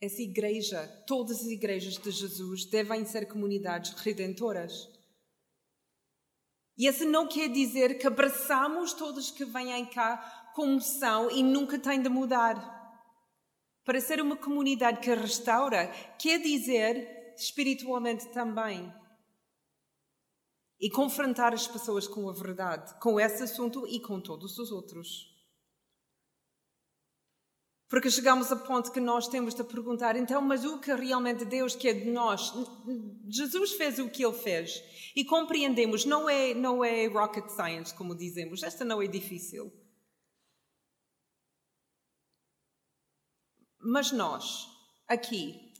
Essa 0.00 0.22
igreja, 0.22 0.86
todas 1.06 1.40
as 1.40 1.46
igrejas 1.46 1.98
de 1.98 2.10
Jesus 2.10 2.64
devem 2.64 3.04
ser 3.04 3.26
comunidades 3.26 3.92
redentoras. 4.00 4.88
E 6.78 6.86
isso 6.86 7.04
não 7.04 7.28
quer 7.28 7.50
dizer 7.50 7.98
que 7.98 8.06
abraçamos 8.06 8.94
todos 8.94 9.30
que 9.30 9.44
vêm 9.44 9.84
cá 9.84 10.52
como 10.54 10.80
são 10.80 11.30
e 11.30 11.42
nunca 11.42 11.78
têm 11.78 12.00
de 12.00 12.08
mudar. 12.08 12.80
Para 13.84 14.00
ser 14.00 14.22
uma 14.22 14.36
comunidade 14.36 15.00
que 15.00 15.14
restaura, 15.14 15.88
quer 16.18 16.40
dizer 16.40 17.34
espiritualmente 17.36 18.28
também. 18.28 18.90
E 20.80 20.88
confrontar 20.88 21.52
as 21.52 21.68
pessoas 21.68 22.08
com 22.08 22.26
a 22.30 22.32
verdade, 22.32 22.98
com 23.00 23.20
esse 23.20 23.42
assunto 23.42 23.86
e 23.86 24.00
com 24.00 24.18
todos 24.18 24.56
os 24.58 24.72
outros. 24.72 25.29
Porque 27.90 28.08
chegamos 28.08 28.52
a 28.52 28.56
ponto 28.56 28.92
que 28.92 29.00
nós 29.00 29.26
temos 29.26 29.52
de 29.52 29.64
perguntar, 29.64 30.14
então, 30.14 30.40
mas 30.40 30.64
o 30.64 30.78
que 30.78 30.94
realmente 30.94 31.44
Deus 31.44 31.74
quer 31.74 31.94
de 31.94 32.08
nós? 32.08 32.52
Jesus 33.28 33.72
fez 33.72 33.98
o 33.98 34.08
que 34.08 34.24
ele 34.24 34.38
fez. 34.38 34.80
E 35.16 35.24
compreendemos, 35.24 36.04
não 36.04 36.30
é, 36.30 36.54
não 36.54 36.84
é 36.84 37.08
rocket 37.08 37.48
science, 37.48 37.92
como 37.92 38.14
dizemos, 38.14 38.62
esta 38.62 38.84
não 38.84 39.02
é 39.02 39.08
difícil. 39.08 39.72
Mas 43.80 44.12
nós, 44.12 44.68
aqui, 45.08 45.74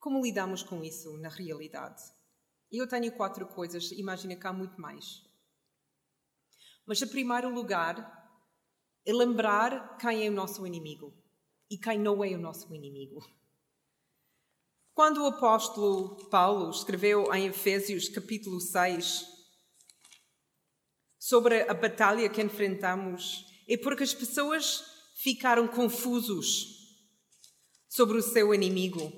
como 0.00 0.20
lidamos 0.20 0.64
com 0.64 0.82
isso 0.82 1.16
na 1.18 1.28
realidade? 1.28 2.02
Eu 2.72 2.88
tenho 2.88 3.16
quatro 3.16 3.46
coisas, 3.46 3.92
imagina 3.92 4.34
que 4.34 4.46
há 4.48 4.52
muito 4.52 4.80
mais. 4.80 5.22
Mas, 6.84 7.00
em 7.00 7.06
primeiro 7.06 7.54
lugar, 7.54 8.17
é 9.08 9.12
lembrar 9.14 9.96
quem 9.96 10.26
é 10.26 10.28
o 10.28 10.34
nosso 10.34 10.66
inimigo 10.66 11.16
e 11.70 11.78
quem 11.78 11.98
não 11.98 12.22
é 12.22 12.28
o 12.34 12.38
nosso 12.38 12.74
inimigo. 12.74 13.26
Quando 14.92 15.22
o 15.22 15.26
apóstolo 15.28 16.28
Paulo 16.28 16.68
escreveu 16.68 17.32
em 17.32 17.46
Efésios 17.46 18.06
capítulo 18.10 18.60
6 18.60 19.26
sobre 21.18 21.62
a 21.62 21.72
batalha 21.72 22.28
que 22.28 22.42
enfrentamos, 22.42 23.46
é 23.66 23.78
porque 23.78 24.02
as 24.02 24.12
pessoas 24.12 24.84
ficaram 25.16 25.66
confusos 25.66 26.66
sobre 27.88 28.18
o 28.18 28.22
seu 28.22 28.52
inimigo. 28.52 29.10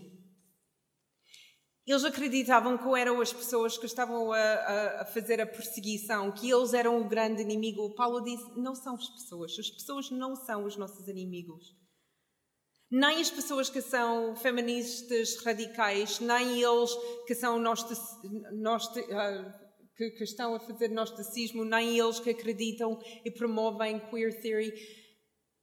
Eles 1.90 2.04
acreditavam 2.04 2.78
que 2.78 2.88
eram 2.96 3.20
as 3.20 3.32
pessoas 3.32 3.76
que 3.76 3.84
estavam 3.84 4.32
a, 4.32 5.00
a, 5.00 5.04
fazer 5.06 5.40
a 5.40 5.46
perseguição, 5.46 6.30
que 6.30 6.48
eles 6.48 6.72
eram 6.72 7.00
o 7.00 7.08
grande 7.08 7.42
inimigo. 7.42 7.92
Paulo 7.96 8.20
disse: 8.20 8.44
não 8.56 8.76
são 8.76 8.94
as 8.94 9.08
pessoas. 9.08 9.58
As 9.58 9.68
pessoas 9.68 10.08
não 10.08 10.36
são 10.36 10.66
os 10.66 10.76
nossos 10.76 11.08
inimigos. 11.08 11.74
Nem 12.88 13.20
as 13.20 13.28
pessoas 13.28 13.68
que 13.68 13.82
são 13.82 14.36
feministas 14.36 15.36
radicais, 15.44 16.20
nem 16.20 16.62
eles 16.62 16.94
que 17.26 17.34
são 17.34 17.60
ah, 17.60 17.74
que, 19.96 20.10
que 20.10 20.22
estão 20.22 20.54
a 20.54 20.60
fazer 20.60 20.90
gnosticismo, 20.90 21.64
nem 21.64 21.98
eles 21.98 22.20
que 22.20 22.30
acreditam 22.30 23.00
e 23.24 23.32
promovem 23.32 23.98
queer 23.98 24.40
theory, 24.40 24.72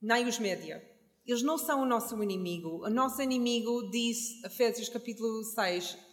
nem 0.01 0.28
os 0.28 0.39
média. 0.39 0.84
Eles 1.25 1.41
não 1.41 1.57
são 1.57 1.84
o 1.84 1.86
nosso 1.86 2.21
inimigo. 2.21 2.86
O 2.86 2.89
nosso 2.89 3.21
inimigo, 3.21 3.89
diz 3.89 4.43
Efésios 4.43 4.89
capítulo 4.89 5.41
6, 5.45 6.06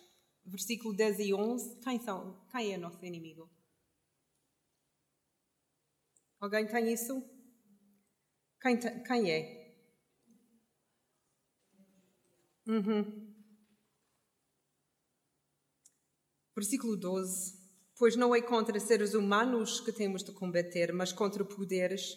versículo 0.45 0.95
10 0.95 1.19
e 1.21 1.35
11, 1.35 1.81
quem, 1.81 2.01
são, 2.01 2.41
quem 2.51 2.73
é 2.73 2.77
nosso 2.77 3.05
inimigo? 3.05 3.51
Alguém 6.41 6.67
tem 6.67 6.93
isso? 6.93 7.23
Quem, 8.61 8.79
quem 8.79 9.31
é? 9.31 9.65
Uhum. 12.67 13.35
Versículo 16.55 16.97
12. 16.97 17.63
Pois 17.97 18.17
não 18.17 18.35
é 18.35 18.43
contra 18.43 18.79
seres 18.81 19.15
humanos 19.15 19.81
que 19.81 19.93
temos 19.93 20.23
de 20.23 20.33
combater, 20.33 20.93
mas 20.93 21.13
contra 21.13 21.45
poderes 21.45 22.17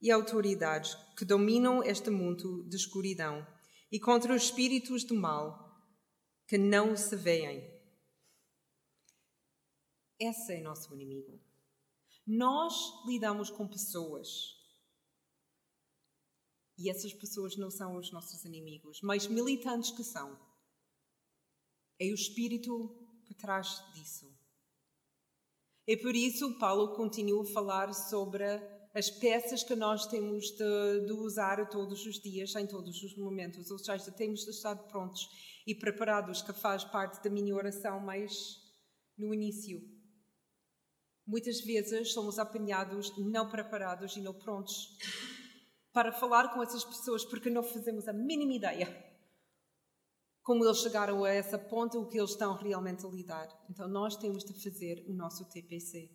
e 0.00 0.10
autoridades 0.10 0.94
que 1.16 1.24
dominam 1.24 1.82
este 1.82 2.08
mundo 2.08 2.64
de 2.68 2.76
escuridão 2.76 3.46
e 3.90 3.98
contra 3.98 4.34
os 4.34 4.44
espíritos 4.44 5.04
do 5.04 5.14
mal 5.14 5.67
que 6.48 6.56
não 6.56 6.96
se 6.96 7.14
veem. 7.14 7.62
Esse 10.18 10.54
é 10.54 10.60
nosso 10.62 10.92
inimigo. 10.94 11.38
Nós 12.26 12.74
lidamos 13.06 13.50
com 13.50 13.68
pessoas. 13.68 14.56
E 16.78 16.90
essas 16.90 17.12
pessoas 17.12 17.56
não 17.56 17.70
são 17.70 17.96
os 17.96 18.10
nossos 18.10 18.44
inimigos, 18.44 19.00
mas 19.02 19.26
militantes 19.26 19.90
que 19.90 20.02
são. 20.02 20.40
É 21.98 22.06
o 22.06 22.14
espírito 22.14 22.88
por 23.26 23.34
trás 23.34 23.84
disso. 23.92 24.34
É 25.86 25.96
por 25.96 26.14
isso 26.14 26.58
Paulo 26.58 26.96
continua 26.96 27.42
a 27.42 27.52
falar 27.52 27.92
sobre 27.92 28.44
as 28.98 29.08
peças 29.08 29.62
que 29.62 29.76
nós 29.76 30.06
temos 30.06 30.50
de, 30.50 31.06
de, 31.06 31.12
usar 31.12 31.68
todos 31.68 32.04
os 32.04 32.18
dias, 32.18 32.54
em 32.56 32.66
todos 32.66 33.02
os 33.02 33.16
momentos. 33.16 33.70
Ou 33.70 33.78
seja, 33.78 34.10
temos 34.10 34.44
de 34.44 34.50
estar 34.50 34.74
prontos 34.74 35.28
e 35.66 35.74
preparados, 35.74 36.42
que 36.42 36.52
faz 36.52 36.82
parte 36.82 37.22
da 37.22 37.30
minha 37.30 37.54
oração 37.54 38.00
mais 38.00 38.32
no 39.16 39.32
início. 39.32 39.80
Muitas 41.26 41.60
vezes 41.60 42.12
somos 42.12 42.38
apanhados 42.38 43.16
não 43.18 43.48
preparados 43.48 44.16
e 44.16 44.20
não 44.20 44.34
prontos 44.34 44.96
para 45.92 46.10
falar 46.10 46.52
com 46.52 46.62
essas 46.62 46.84
pessoas 46.84 47.24
porque 47.24 47.50
não 47.50 47.62
fazemos 47.62 48.08
a 48.08 48.12
mínima 48.12 48.54
ideia 48.54 49.08
como 50.48 50.64
eles 50.64 50.78
chegaram 50.78 51.24
a 51.24 51.30
essa 51.30 51.58
ponta, 51.58 51.98
o 51.98 52.08
que 52.08 52.18
eles 52.18 52.30
estão 52.30 52.54
realmente 52.54 53.04
a 53.04 53.08
lidar. 53.10 53.46
Então 53.68 53.86
nós 53.86 54.16
temos 54.16 54.42
de 54.42 54.54
fazer 54.54 55.04
o 55.06 55.12
nosso 55.12 55.44
TPC. 55.44 56.10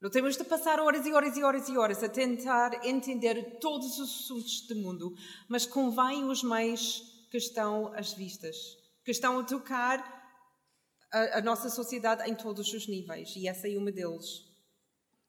Não 0.00 0.10
temos 0.10 0.36
de 0.36 0.44
passar 0.44 0.78
horas 0.78 1.06
e 1.06 1.12
horas 1.12 1.36
e 1.36 1.42
horas 1.42 1.68
e 1.68 1.78
horas 1.78 2.02
a 2.02 2.08
tentar 2.08 2.84
entender 2.86 3.58
todos 3.60 3.98
os 3.98 4.22
assuntos 4.22 4.66
do 4.66 4.76
mundo, 4.76 5.14
mas 5.48 5.64
convém 5.64 6.24
os 6.24 6.42
meios 6.42 7.26
que 7.30 7.38
estão 7.38 7.92
às 7.94 8.12
vistas, 8.12 8.56
que 9.04 9.10
estão 9.10 9.38
a 9.38 9.44
tocar 9.44 9.98
a, 11.10 11.38
a 11.38 11.40
nossa 11.40 11.70
sociedade 11.70 12.28
em 12.28 12.34
todos 12.34 12.72
os 12.74 12.86
níveis, 12.86 13.34
e 13.36 13.48
essa 13.48 13.68
é 13.68 13.78
uma 13.78 13.90
deles. 13.90 14.44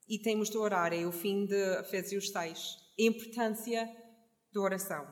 E 0.06 0.18
temos 0.18 0.50
de 0.50 0.58
orar, 0.58 0.92
é 0.92 1.06
o 1.06 1.12
fim 1.12 1.46
de 1.46 1.78
Efésios 1.80 2.30
6, 2.30 2.76
a 2.98 3.02
importância 3.02 3.88
da 4.52 4.60
oração. 4.60 5.06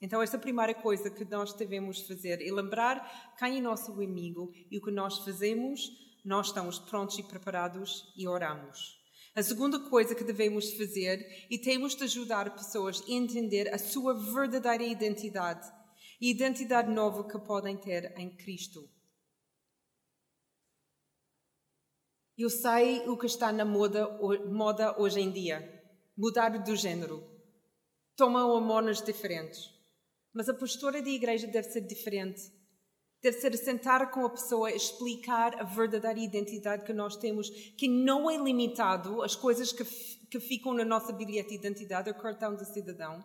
Então, 0.00 0.22
esta 0.22 0.38
primeira 0.38 0.72
coisa 0.72 1.10
que 1.10 1.24
nós 1.24 1.52
devemos 1.52 2.00
fazer 2.02 2.40
é 2.40 2.52
lembrar 2.52 3.34
quem 3.38 3.58
é 3.58 3.60
nosso 3.60 3.92
amigo 3.92 4.52
e 4.70 4.78
o 4.78 4.82
que 4.82 4.90
nós 4.90 5.18
fazemos, 5.18 5.90
nós 6.24 6.46
estamos 6.46 6.78
prontos 6.78 7.18
e 7.18 7.22
preparados 7.24 8.12
e 8.16 8.26
oramos. 8.26 8.99
A 9.34 9.42
segunda 9.42 9.78
coisa 9.88 10.14
que 10.14 10.24
devemos 10.24 10.72
fazer 10.74 11.46
e 11.48 11.56
temos 11.58 11.94
de 11.94 12.04
ajudar 12.04 12.54
pessoas 12.54 13.00
a 13.00 13.12
entender 13.12 13.72
a 13.72 13.78
sua 13.78 14.12
verdadeira 14.14 14.82
identidade 14.82 15.70
e 16.20 16.30
identidade 16.30 16.90
nova 16.90 17.28
que 17.28 17.38
podem 17.38 17.76
ter 17.76 18.12
em 18.18 18.36
Cristo. 18.36 18.88
Eu 22.36 22.50
sei 22.50 23.06
o 23.08 23.16
que 23.16 23.26
está 23.26 23.52
na 23.52 23.64
moda, 23.64 24.08
moda 24.48 25.00
hoje 25.00 25.20
em 25.20 25.30
dia. 25.30 25.78
Mudar 26.16 26.58
do 26.62 26.74
género. 26.74 27.22
Tomam 28.16 28.48
hormonas 28.50 29.02
diferentes. 29.02 29.70
Mas 30.32 30.48
a 30.48 30.54
postura 30.54 31.02
da 31.02 31.08
igreja 31.08 31.46
deve 31.46 31.68
ser 31.68 31.82
diferente. 31.82 32.40
Deve 33.22 33.38
ser 33.38 33.56
sentar 33.56 34.10
com 34.10 34.24
a 34.24 34.30
pessoa, 34.30 34.72
explicar 34.72 35.60
a 35.60 35.64
verdadeira 35.64 36.18
identidade 36.18 36.84
que 36.84 36.92
nós 36.92 37.16
temos, 37.16 37.50
que 37.76 37.86
não 37.86 38.30
é 38.30 38.36
limitado 38.36 39.22
às 39.22 39.36
coisas 39.36 39.72
que, 39.72 39.84
que 40.26 40.40
ficam 40.40 40.72
na 40.72 40.84
nossa 40.84 41.12
bilhete 41.12 41.50
de 41.50 41.54
identidade, 41.56 42.10
o 42.10 42.18
cartão 42.18 42.56
de 42.56 42.64
cidadão. 42.64 43.22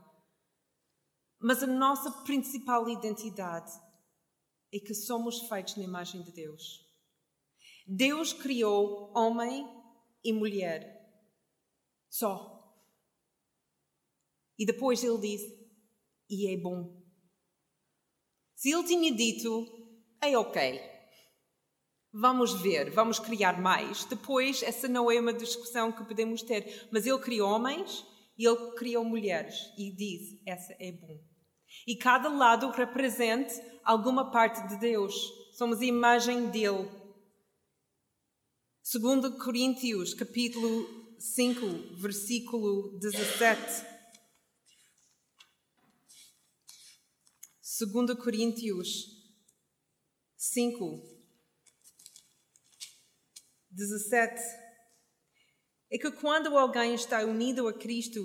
Mas 1.39 1.63
a 1.63 1.67
nossa 1.67 2.11
principal 2.23 2.89
identidade 2.89 3.71
é 4.73 4.79
que 4.79 4.93
somos 4.93 5.47
feitos 5.47 5.77
na 5.77 5.83
imagem 5.83 6.21
de 6.23 6.31
Deus. 6.31 6.83
Deus 7.87 8.33
criou 8.33 9.13
homem 9.15 9.65
e 10.23 10.33
mulher. 10.33 10.93
Só. 12.09 12.53
E 14.57 14.65
depois 14.65 15.03
ele 15.03 15.19
disse: 15.19 15.65
e 16.29 16.53
é 16.53 16.57
bom. 16.57 17.03
Se 18.55 18.71
ele 18.71 18.83
tinha 18.83 19.15
dito, 19.15 19.84
é 20.22 20.38
ok, 20.38 20.82
vamos 22.18 22.61
ver, 22.61 22.89
vamos 22.91 23.20
criar 23.20 23.61
mais, 23.61 24.05
depois 24.05 24.63
essa 24.63 24.88
não 24.88 25.11
é 25.11 25.20
uma 25.20 25.34
discussão 25.34 25.91
que 25.91 26.05
podemos 26.05 26.41
ter. 26.41 26.88
Mas 26.91 27.05
ele 27.05 27.20
criou 27.20 27.49
homens 27.49 28.05
e 28.38 28.47
ele 28.47 28.72
criou 28.72 29.03
mulheres 29.03 29.72
e 29.78 29.91
diz, 29.91 30.39
essa 30.45 30.74
é 30.80 30.91
bom. 30.91 31.20
E 31.86 31.95
cada 31.95 32.30
lado 32.30 32.70
representa 32.72 33.53
alguma 33.84 34.32
parte 34.32 34.66
de 34.68 34.78
Deus. 34.80 35.13
Somos 35.53 35.82
a 35.82 35.86
imagem 35.86 36.49
dele. 36.49 36.89
Segundo 38.82 39.38
Coríntios, 39.38 40.13
capítulo 40.13 41.16
5, 41.20 41.97
versículo 41.97 42.97
17. 42.99 43.95
2 47.78 48.18
Coríntios 48.18 49.14
5, 50.47 51.01
17, 53.71 54.41
é 55.91 55.97
que 55.97 56.11
quando 56.11 56.55
alguém 56.55 56.93
está 56.93 57.25
unido 57.25 57.67
a 57.67 57.73
Cristo, 57.73 58.21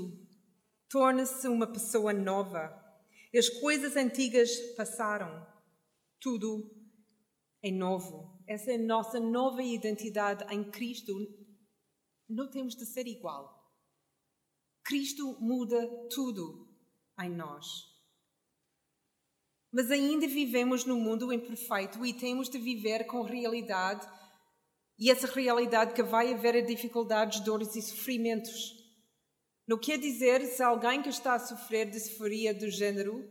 torna-se 0.90 1.48
uma 1.48 1.66
pessoa 1.72 2.12
nova. 2.12 2.78
As 3.34 3.48
coisas 3.48 3.96
antigas 3.96 4.50
passaram, 4.76 5.46
tudo 6.20 6.70
é 7.62 7.70
novo. 7.70 8.38
Essa 8.46 8.72
é 8.72 8.74
a 8.74 8.86
nossa 8.86 9.18
nova 9.18 9.62
identidade 9.62 10.44
em 10.52 10.70
Cristo. 10.70 11.14
Não 12.28 12.50
temos 12.50 12.74
de 12.74 12.84
ser 12.84 13.06
igual. 13.06 13.72
Cristo 14.84 15.38
muda 15.40 15.88
tudo 16.10 16.68
em 17.18 17.30
nós. 17.30 17.89
Mas 19.72 19.90
ainda 19.90 20.26
vivemos 20.26 20.84
num 20.84 21.00
mundo 21.00 21.32
imperfeito 21.32 22.04
e 22.04 22.12
temos 22.12 22.48
de 22.48 22.58
viver 22.58 23.04
com 23.04 23.22
realidade, 23.22 24.06
e 24.98 25.10
essa 25.10 25.26
realidade 25.26 25.94
que 25.94 26.02
vai 26.02 26.34
haver 26.34 26.64
dificuldades, 26.66 27.40
dores 27.40 27.74
e 27.74 27.80
sofrimentos. 27.80 28.76
Não 29.66 29.78
quer 29.78 29.98
dizer 29.98 30.44
se 30.46 30.62
alguém 30.62 31.00
que 31.00 31.08
está 31.08 31.34
a 31.34 31.38
sofrer 31.38 31.86
de 31.86 31.92
disforia 31.92 32.52
do 32.52 32.68
género, 32.68 33.26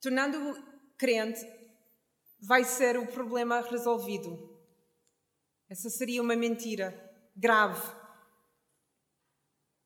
tornando 0.00 0.38
crente, 0.98 1.40
vai 2.40 2.64
ser 2.64 2.98
o 2.98 3.06
problema 3.06 3.60
resolvido. 3.60 4.50
Essa 5.68 5.88
seria 5.88 6.20
uma 6.20 6.34
mentira 6.34 6.92
grave. 7.36 7.80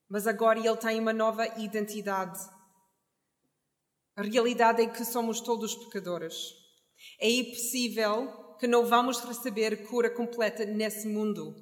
Mas 0.09 0.25
agora 0.25 0.57
ele 0.57 0.77
tem 0.77 0.99
uma 0.99 1.13
nova 1.13 1.45
identidade. 1.59 2.39
A 4.17 4.23
realidade 4.23 4.81
é 4.81 4.87
que 4.87 5.05
somos 5.05 5.39
todos 5.39 5.75
pecadores. 5.75 6.55
É 7.21 7.29
impossível 7.29 8.55
que 8.59 8.65
não 8.65 8.83
vamos 8.83 9.19
receber 9.19 9.87
cura 9.87 10.09
completa 10.09 10.65
nesse 10.65 11.07
mundo. 11.07 11.55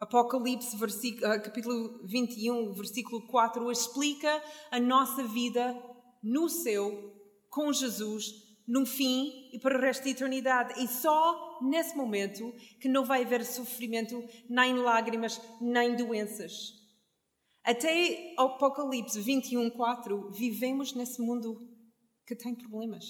Apocalipse, 0.00 0.76
ah, 1.22 1.38
capítulo 1.38 2.04
21, 2.08 2.72
versículo 2.72 3.24
4, 3.28 3.70
explica 3.70 4.42
a 4.68 4.80
nossa 4.80 5.22
vida 5.22 5.80
no 6.20 6.48
céu, 6.48 6.90
com 7.48 7.72
Jesus, 7.72 8.24
no 8.66 8.84
fim 8.84 9.48
e 9.52 9.60
para 9.60 9.78
o 9.78 9.80
resto 9.80 10.02
da 10.02 10.10
eternidade. 10.10 10.82
E 10.82 10.88
só 10.88 11.60
nesse 11.62 11.96
momento 11.96 12.52
que 12.80 12.88
não 12.88 13.04
vai 13.04 13.22
haver 13.22 13.44
sofrimento, 13.44 14.20
nem 14.50 14.74
lágrimas, 14.74 15.40
nem 15.60 15.94
doenças. 15.94 16.81
Até 17.64 18.34
Apocalipse 18.36 19.20
21, 19.20 19.70
4, 19.70 20.30
vivemos 20.32 20.94
nesse 20.94 21.22
mundo 21.22 21.60
que 22.26 22.34
tem 22.34 22.54
problemas. 22.54 23.04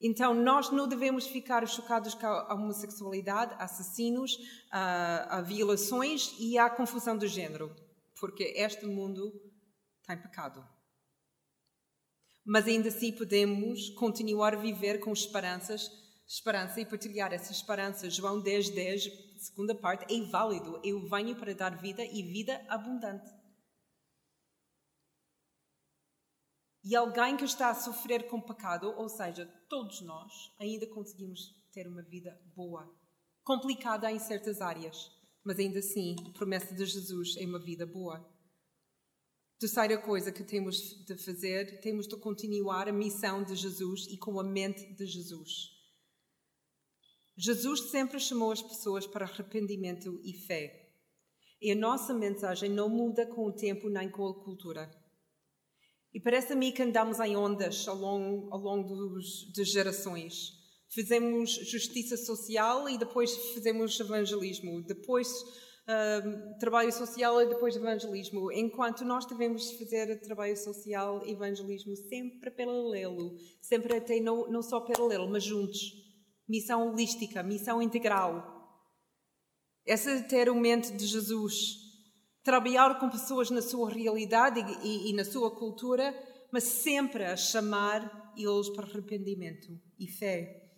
Então, 0.00 0.32
nós 0.32 0.70
não 0.70 0.88
devemos 0.88 1.26
ficar 1.26 1.66
chocados 1.68 2.14
com 2.14 2.26
a 2.26 2.54
homossexualidade, 2.54 3.54
assassinos, 3.58 4.38
a, 4.70 5.38
a 5.38 5.40
violações 5.42 6.34
e 6.38 6.56
a 6.56 6.70
confusão 6.70 7.18
de 7.18 7.28
género, 7.28 7.74
porque 8.18 8.44
este 8.56 8.86
mundo 8.86 9.30
tem 10.06 10.16
pecado. 10.16 10.66
Mas 12.42 12.66
ainda 12.66 12.88
assim 12.88 13.12
podemos 13.12 13.90
continuar 13.90 14.54
a 14.54 14.58
viver 14.58 15.00
com 15.00 15.12
esperanças, 15.12 15.90
esperança 16.32 16.80
e 16.80 16.86
partilhar 16.86 17.32
essa 17.32 17.50
esperança. 17.50 18.08
João 18.08 18.40
10, 18.40 18.70
10 18.70 19.30
segunda 19.36 19.74
parte, 19.74 20.06
é 20.14 20.26
válido. 20.26 20.80
Eu 20.84 21.08
venho 21.08 21.34
para 21.34 21.52
dar 21.52 21.76
vida 21.80 22.04
e 22.04 22.22
vida 22.22 22.64
abundante. 22.68 23.28
E 26.84 26.94
alguém 26.94 27.36
que 27.36 27.44
está 27.44 27.70
a 27.70 27.74
sofrer 27.74 28.28
com 28.28 28.40
pecado, 28.40 28.94
ou 28.96 29.08
seja, 29.08 29.46
todos 29.68 30.00
nós, 30.02 30.32
ainda 30.58 30.86
conseguimos 30.86 31.54
ter 31.72 31.86
uma 31.86 32.02
vida 32.02 32.40
boa. 32.54 32.88
Complicada 33.42 34.10
em 34.10 34.18
certas 34.18 34.60
áreas, 34.60 35.10
mas 35.44 35.58
ainda 35.58 35.80
assim, 35.80 36.14
a 36.26 36.30
promessa 36.30 36.74
de 36.74 36.86
Jesus 36.86 37.36
é 37.38 37.44
uma 37.44 37.58
vida 37.58 37.84
boa. 37.84 38.24
Terceira 39.58 39.98
coisa 39.98 40.32
que 40.32 40.44
temos 40.44 40.76
de 41.04 41.16
fazer, 41.18 41.80
temos 41.80 42.06
de 42.06 42.16
continuar 42.16 42.88
a 42.88 42.92
missão 42.92 43.42
de 43.42 43.54
Jesus 43.56 44.06
e 44.06 44.16
com 44.16 44.38
a 44.40 44.44
mente 44.44 44.94
de 44.94 45.04
Jesus. 45.04 45.79
Jesus 47.36 47.90
sempre 47.90 48.18
chamou 48.18 48.52
as 48.52 48.62
pessoas 48.62 49.06
para 49.06 49.24
arrependimento 49.24 50.20
e 50.24 50.34
fé. 50.46 50.88
E 51.60 51.70
a 51.72 51.74
nossa 51.74 52.14
mensagem 52.14 52.70
não 52.70 52.88
muda 52.88 53.26
com 53.26 53.46
o 53.46 53.52
tempo 53.52 53.88
nem 53.88 54.10
com 54.10 54.26
a 54.26 54.44
cultura. 54.44 54.90
E 56.12 56.20
parece 56.20 56.52
a 56.52 56.56
mim 56.56 56.72
que 56.72 56.82
andamos 56.82 57.20
em 57.20 57.36
ondas 57.36 57.86
ao 57.86 57.96
longo, 57.96 58.52
ao 58.52 58.58
longo 58.58 58.94
dos, 58.94 59.52
das 59.54 59.68
gerações. 59.68 60.58
Fizemos 60.88 61.50
justiça 61.70 62.16
social 62.16 62.88
e 62.88 62.98
depois 62.98 63.36
fizemos 63.54 63.98
evangelismo. 64.00 64.82
Depois 64.82 65.28
uh, 65.30 66.58
trabalho 66.58 66.92
social 66.92 67.40
e 67.40 67.46
depois 67.46 67.76
evangelismo. 67.76 68.50
Enquanto 68.50 69.04
nós 69.04 69.24
devemos 69.24 69.70
fazer 69.72 70.20
trabalho 70.20 70.56
social 70.56 71.24
e 71.24 71.30
evangelismo 71.30 71.94
sempre 71.94 72.50
paralelo. 72.50 73.36
Sempre 73.60 73.96
até 73.96 74.18
não, 74.18 74.50
não 74.50 74.62
só 74.62 74.80
paralelo, 74.80 75.28
mas 75.30 75.44
juntos. 75.44 75.99
Missão 76.50 76.88
holística, 76.88 77.44
missão 77.44 77.80
integral. 77.80 78.58
Essa 79.86 80.10
é 80.10 80.22
ter 80.22 80.50
o 80.50 80.54
mente 80.56 80.90
de 80.90 81.06
Jesus 81.06 81.54
trabalhar 82.42 82.98
com 82.98 83.08
pessoas 83.08 83.50
na 83.50 83.62
sua 83.62 83.88
realidade 83.88 84.58
e, 84.82 85.10
e, 85.10 85.12
na 85.12 85.24
sua 85.24 85.54
cultura, 85.54 86.12
mas 86.52 86.64
sempre 86.64 87.24
a 87.24 87.36
chamar 87.36 88.32
eles 88.36 88.68
para 88.70 88.84
arrependimento 88.84 89.80
e 89.96 90.08
fé. 90.08 90.68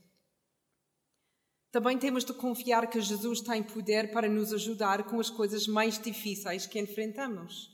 Também 1.71 1.99
temos 1.99 2.23
de 2.23 2.35
confiar 2.35 2.91
que 2.91 3.01
Jesus 3.01 3.41
tem 3.41 3.63
poder 3.63 4.13
para 4.13 4.29
nos 4.29 4.53
ajudar 4.53 5.05
com 5.05 5.19
as 5.19 5.31
coisas 5.31 5.67
mais 5.67 5.99
difíceis 5.99 6.67
que 6.67 6.79
enfrentamos. 6.79 7.71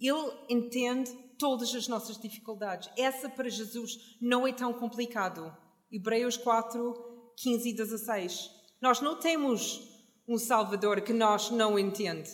Ele 0.00 0.32
entende 0.48 1.12
todas 1.38 1.74
as 1.74 1.88
nossas 1.88 2.16
dificuldades. 2.16 2.90
Essa 2.96 3.28
para 3.28 3.50
Jesus 3.50 4.16
não 4.18 4.46
é 4.46 4.52
tão 4.54 4.72
complicado. 4.72 5.54
Hebreus 5.90 6.36
4, 6.36 7.32
15 7.36 7.68
e 7.68 7.72
16. 7.72 8.50
Nós 8.80 9.00
não 9.00 9.18
temos 9.18 9.80
um 10.26 10.38
Salvador 10.38 11.00
que 11.02 11.12
nós 11.12 11.50
não 11.50 11.78
entende. 11.78 12.30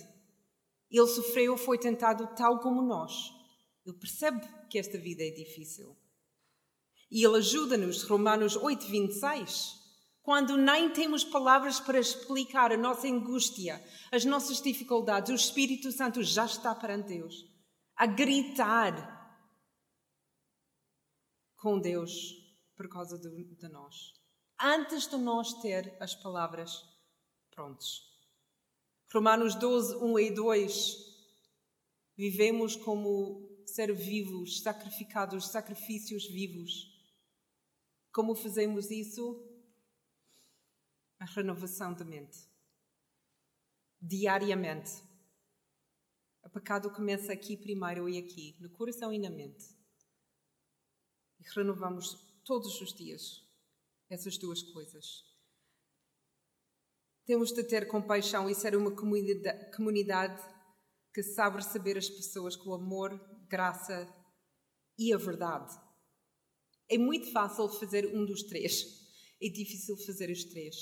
Ele 0.90 1.06
sofreu, 1.06 1.56
foi 1.56 1.78
tentado 1.78 2.26
tal 2.36 2.60
como 2.60 2.82
nós. 2.82 3.12
Ele 3.86 3.96
percebe 3.96 4.40
que 4.68 4.78
esta 4.78 4.98
vida 4.98 5.22
é 5.22 5.30
difícil. 5.30 5.96
E 7.10 7.24
ele 7.24 7.38
ajuda-nos, 7.38 8.02
Romanos 8.04 8.56
8, 8.56 8.86
26. 8.86 9.80
Quando 10.22 10.56
nem 10.56 10.90
temos 10.90 11.24
palavras 11.24 11.80
para 11.80 11.98
explicar 11.98 12.72
a 12.72 12.76
nossa 12.76 13.08
angústia, 13.08 13.82
as 14.12 14.24
nossas 14.24 14.60
dificuldades, 14.60 15.30
o 15.30 15.34
Espírito 15.34 15.90
Santo 15.90 16.22
já 16.22 16.46
está 16.46 16.74
perante 16.74 17.08
Deus, 17.08 17.46
a 17.96 18.06
gritar 18.06 19.18
com 21.56 21.78
Deus 21.78 22.39
por 22.80 22.88
causa 22.88 23.18
de, 23.18 23.44
de 23.44 23.68
nós. 23.68 24.14
Antes 24.58 25.06
de 25.06 25.18
nós 25.18 25.52
ter 25.60 25.94
as 26.00 26.14
palavras 26.14 26.82
prontas. 27.50 28.10
Romanos 29.12 29.54
12, 29.54 29.96
1 29.96 30.18
e 30.18 30.30
2. 30.30 30.96
Vivemos 32.16 32.76
como 32.76 33.62
ser 33.66 33.94
vivos, 33.94 34.62
sacrificados, 34.62 35.48
sacrifícios 35.48 36.24
vivos. 36.24 36.90
Como 38.10 38.34
fazemos 38.34 38.90
isso? 38.90 39.46
A 41.18 41.26
renovação 41.26 41.92
da 41.92 42.04
mente. 42.06 42.48
Diariamente. 44.00 45.02
O 46.42 46.48
pecado 46.48 46.90
começa 46.90 47.30
aqui 47.30 47.58
primeiro 47.58 48.08
e 48.08 48.16
aqui, 48.16 48.56
no 48.58 48.70
coração 48.70 49.12
e 49.12 49.18
na 49.18 49.28
mente. 49.28 49.66
E 51.38 51.44
renovamos 51.54 52.29
todos 52.50 52.80
os 52.80 52.92
dias 52.92 53.48
essas 54.10 54.36
duas 54.36 54.60
coisas. 54.60 55.24
Temos 57.24 57.52
de 57.52 57.62
ter 57.62 57.86
compaixão 57.86 58.50
e 58.50 58.56
ser 58.56 58.74
uma 58.74 58.90
comunidade 58.90 60.42
que 61.14 61.22
sabe 61.22 61.58
receber 61.58 61.96
as 61.96 62.10
pessoas 62.10 62.56
com 62.56 62.74
amor, 62.74 63.12
graça 63.48 64.12
e 64.98 65.12
a 65.12 65.16
verdade. 65.16 65.72
É 66.88 66.98
muito 66.98 67.30
fácil 67.30 67.68
fazer 67.68 68.12
um 68.12 68.26
dos 68.26 68.42
três, 68.42 68.84
é 69.40 69.48
difícil 69.48 69.96
fazer 69.98 70.28
os 70.28 70.42
três. 70.42 70.74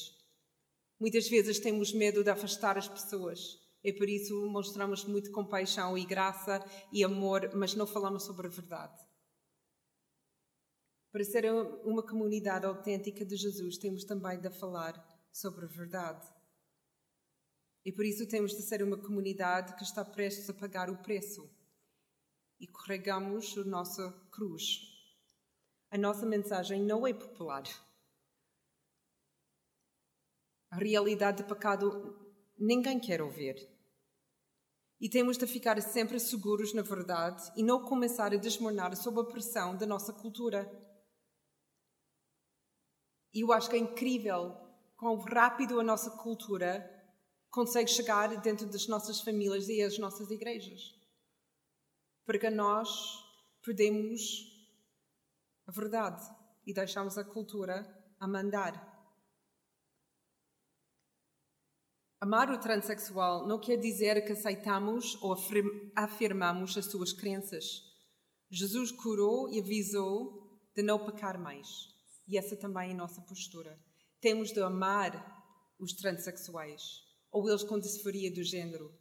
Muitas 0.99 1.29
vezes 1.29 1.59
temos 1.59 1.93
medo 1.93 2.25
de 2.25 2.31
afastar 2.31 2.79
as 2.79 2.89
pessoas, 2.89 3.59
é 3.85 3.93
por 3.93 4.09
isso 4.09 4.35
mostramos 4.47 5.05
muito 5.05 5.31
compaixão 5.33 5.99
e 5.99 6.07
graça 6.07 6.65
e 6.91 7.05
amor, 7.05 7.55
mas 7.55 7.75
não 7.75 7.87
falamos 7.87 8.25
sobre 8.25 8.47
a 8.47 8.51
verdade. 8.51 9.08
Para 11.11 11.25
ser 11.25 11.51
uma 11.85 12.03
comunidade 12.03 12.67
autêntica 12.67 13.25
de 13.25 13.37
Jesus, 13.37 13.79
temos 13.79 14.05
também 14.05 14.39
de 14.39 14.51
falar 14.51 14.95
sobre 15.33 15.65
a 15.65 15.69
verdade. 15.69 16.27
E 17.85 17.93
por 17.93 18.05
isso 18.05 18.29
temos 18.29 18.55
de 18.55 18.63
ser 18.63 18.83
uma 18.83 18.99
comunidade 18.99 19.75
que 19.77 19.83
está 19.83 20.05
prestes 20.05 20.51
a 20.51 20.55
pagar 20.55 20.91
o 20.91 20.99
preço 20.99 21.49
e 22.61 22.67
carregamos 22.67 23.57
a 23.57 23.65
nossa 23.65 24.11
cruz. 24.31 24.81
A 25.91 25.97
nossa 25.97 26.27
mensagem 26.27 26.83
não 26.83 27.07
é 27.07 27.15
popular. 27.15 27.65
A 30.71 30.77
realidade 30.77 31.39
de 31.39 31.49
pecado 31.49 32.15
ninguém 32.59 33.01
quer 33.01 33.23
ouvir. 33.23 33.57
E 35.01 35.09
temos 35.09 35.39
de 35.39 35.47
ficar 35.47 35.81
sempre 35.81 36.19
seguros 36.21 36.75
na 36.75 36.83
verdade 36.83 37.51
e 37.57 37.63
não 37.63 37.85
começar 37.85 38.35
a 38.35 38.37
desmoronar 38.37 38.95
sob 38.97 39.21
a 39.21 39.25
pressão 39.25 39.77
da 39.77 39.87
nossa 39.87 40.13
cultura. 40.13 40.71
E 43.39 43.43
eu 43.43 43.53
acho 43.53 43.71
que 43.71 43.77
é 43.77 43.79
incrível 43.79 44.57
quão 44.97 45.17
rápido 45.17 45.79
a 45.79 45.85
nossa 45.85 46.11
cultura 46.11 46.85
consegue 47.49 47.89
chegar 47.89 48.37
dentro 48.41 48.67
das 48.67 48.89
nossas 48.89 49.21
famílias 49.21 49.69
e 49.69 49.81
as 49.81 49.97
nossas 49.97 50.29
igrejas. 50.29 50.93
Porque 52.27 52.51
nós 52.51 52.89
perdemos 53.63 54.21
a 55.69 55.71
verdade 55.71 56.29
e 56.67 56.75
deixamos 56.75 57.17
a 57.17 57.23
cultura 57.23 57.87
a 58.19 58.27
mandar. 58.27 58.75
Amar 62.21 62.51
o 62.51 62.59
transexual 62.59 63.47
não 63.47 63.61
quer 63.61 63.77
dizer 63.77 64.27
que 64.27 64.33
aceitamos 64.33 65.17
ou 65.23 65.37
afirmamos 65.95 66.77
as 66.77 66.87
suas 66.87 67.13
crenças. 67.13 67.85
Jesus 68.51 68.91
curou 68.91 69.49
e 69.49 69.61
avisou 69.61 70.61
de 70.75 70.83
não 70.83 71.07
pecar 71.07 71.39
mais. 71.39 71.97
E 72.29 72.37
essa 72.37 72.55
também 72.55 72.91
é 72.91 72.93
a 72.93 72.97
nossa 72.97 73.23
postura. 73.23 73.81
Temos 74.21 74.53
de 74.53 74.61
amar 74.61 75.13
os 75.79 75.95
transexuais 75.95 76.83
ou 77.31 77.49
eles 77.49 77.65
com 77.65 77.79
disforia 77.79 78.33
do 78.33 78.43
género. 78.45 78.93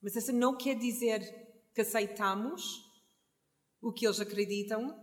Mas 0.00 0.14
isso 0.14 0.32
não 0.32 0.56
quer 0.56 0.78
dizer 0.78 1.20
que 1.74 1.80
aceitamos 1.80 2.62
o 3.80 3.92
que 3.92 4.06
eles 4.06 4.20
acreditam 4.20 4.96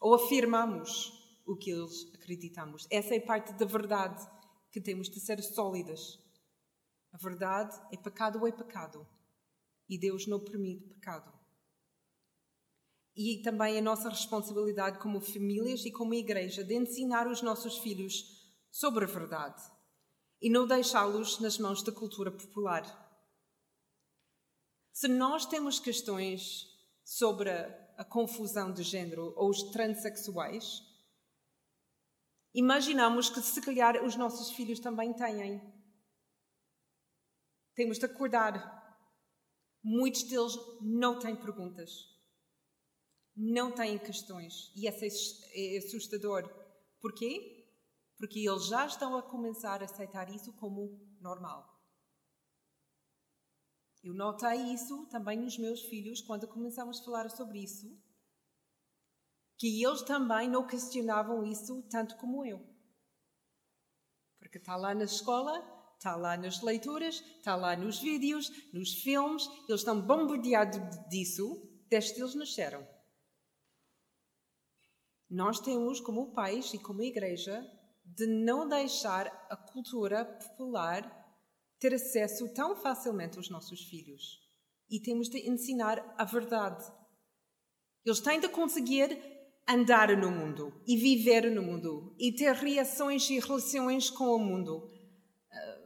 ou 0.00 0.14
afirmamos 0.14 1.12
o 1.46 1.56
que 1.56 1.70
eles 1.70 2.12
acreditamos. 2.14 2.86
Essa 2.90 3.14
é 3.14 3.20
parte 3.20 3.52
da 3.54 3.66
verdade 3.66 4.26
que 4.72 4.80
temos 4.80 5.08
de 5.08 5.20
ser 5.20 5.40
sólidas. 5.42 6.18
A 7.12 7.18
verdade 7.18 7.74
é 7.92 7.96
pecado 7.96 8.40
ou 8.40 8.48
é 8.48 8.52
pecado. 8.52 9.06
E 9.88 9.98
Deus 9.98 10.26
não 10.26 10.40
permite 10.40 10.88
pecado. 10.88 11.32
E 13.16 13.42
também 13.42 13.78
a 13.78 13.82
nossa 13.82 14.08
responsabilidade 14.08 14.98
como 14.98 15.20
famílias 15.20 15.84
e 15.84 15.90
como 15.92 16.14
igreja 16.14 16.64
de 16.64 16.74
ensinar 16.74 17.28
os 17.28 17.42
nossos 17.42 17.78
filhos 17.78 18.24
sobre 18.70 19.04
a 19.04 19.08
verdade 19.08 19.62
e 20.44 20.50
não 20.50 20.66
deixá-los 20.66 21.40
nas 21.40 21.56
mãos 21.56 21.82
da 21.82 21.90
cultura 21.90 22.30
popular. 22.30 22.84
Se 24.92 25.08
nós 25.08 25.46
temos 25.46 25.80
questões 25.80 26.66
sobre 27.02 27.50
a 27.50 28.04
confusão 28.04 28.70
de 28.70 28.82
género 28.82 29.32
ou 29.36 29.48
os 29.48 29.62
transexuais, 29.70 30.82
imaginamos 32.54 33.30
que 33.30 33.40
se 33.40 33.58
calhar 33.62 34.04
os 34.04 34.16
nossos 34.16 34.50
filhos 34.50 34.78
também 34.78 35.14
têm. 35.14 35.62
Temos 37.74 37.98
de 37.98 38.04
acordar. 38.04 38.82
Muitos 39.82 40.24
deles 40.24 40.54
não 40.82 41.18
têm 41.18 41.34
perguntas, 41.34 41.90
não 43.36 43.72
têm 43.72 43.98
questões, 43.98 44.72
e 44.76 44.86
isso 44.86 45.44
é 45.52 45.78
assustador. 45.78 46.48
Porquê? 47.00 47.54
porque 48.16 48.38
eles 48.38 48.66
já 48.66 48.86
estão 48.86 49.16
a 49.16 49.22
começar 49.22 49.82
a 49.82 49.84
aceitar 49.84 50.30
isso 50.34 50.52
como 50.54 50.98
normal. 51.20 51.70
Eu 54.02 54.14
notei 54.14 54.72
isso 54.72 55.06
também 55.06 55.38
nos 55.38 55.58
meus 55.58 55.82
filhos 55.82 56.20
quando 56.20 56.46
começamos 56.46 57.00
a 57.00 57.04
falar 57.04 57.30
sobre 57.30 57.62
isso. 57.62 57.86
que 59.56 59.84
eles 59.84 60.02
também 60.02 60.48
não 60.48 60.66
questionavam 60.66 61.44
isso 61.44 61.80
tanto 61.90 62.16
como 62.16 62.44
eu. 62.44 62.66
Porque 64.38 64.58
está 64.58 64.74
lá 64.74 64.94
na 64.94 65.04
escola, 65.04 65.62
está 65.96 66.16
lá 66.16 66.36
nas 66.36 66.60
leituras, 66.60 67.20
está 67.20 67.54
lá 67.54 67.76
nos 67.76 68.00
vídeos, 68.00 68.50
nos 68.72 68.94
filmes, 68.94 69.46
eles 69.68 69.80
estão 69.80 70.00
bombardeados 70.00 70.80
disso 71.08 71.62
desde 71.88 72.14
que 72.14 72.20
eles 72.20 72.34
nasceram. 72.34 72.93
Nós 75.34 75.58
temos, 75.58 75.98
como 75.98 76.32
pais 76.32 76.72
e 76.74 76.78
como 76.78 77.02
igreja, 77.02 77.60
de 78.04 78.24
não 78.24 78.68
deixar 78.68 79.26
a 79.50 79.56
cultura 79.56 80.24
popular 80.24 81.02
ter 81.80 81.92
acesso 81.92 82.54
tão 82.54 82.76
facilmente 82.76 83.36
aos 83.36 83.50
nossos 83.50 83.80
filhos. 83.80 84.38
E 84.88 85.00
temos 85.00 85.28
de 85.28 85.50
ensinar 85.50 86.14
a 86.16 86.24
verdade. 86.24 86.84
Eles 88.04 88.20
têm 88.20 88.38
de 88.38 88.48
conseguir 88.48 89.20
andar 89.68 90.16
no 90.16 90.30
mundo 90.30 90.80
e 90.86 90.96
viver 90.96 91.50
no 91.50 91.64
mundo 91.64 92.14
e 92.16 92.30
ter 92.30 92.54
reações 92.54 93.28
e 93.28 93.40
relações 93.40 94.10
com 94.10 94.36
o 94.36 94.38
mundo. 94.38 94.88
Ah, 95.50 95.78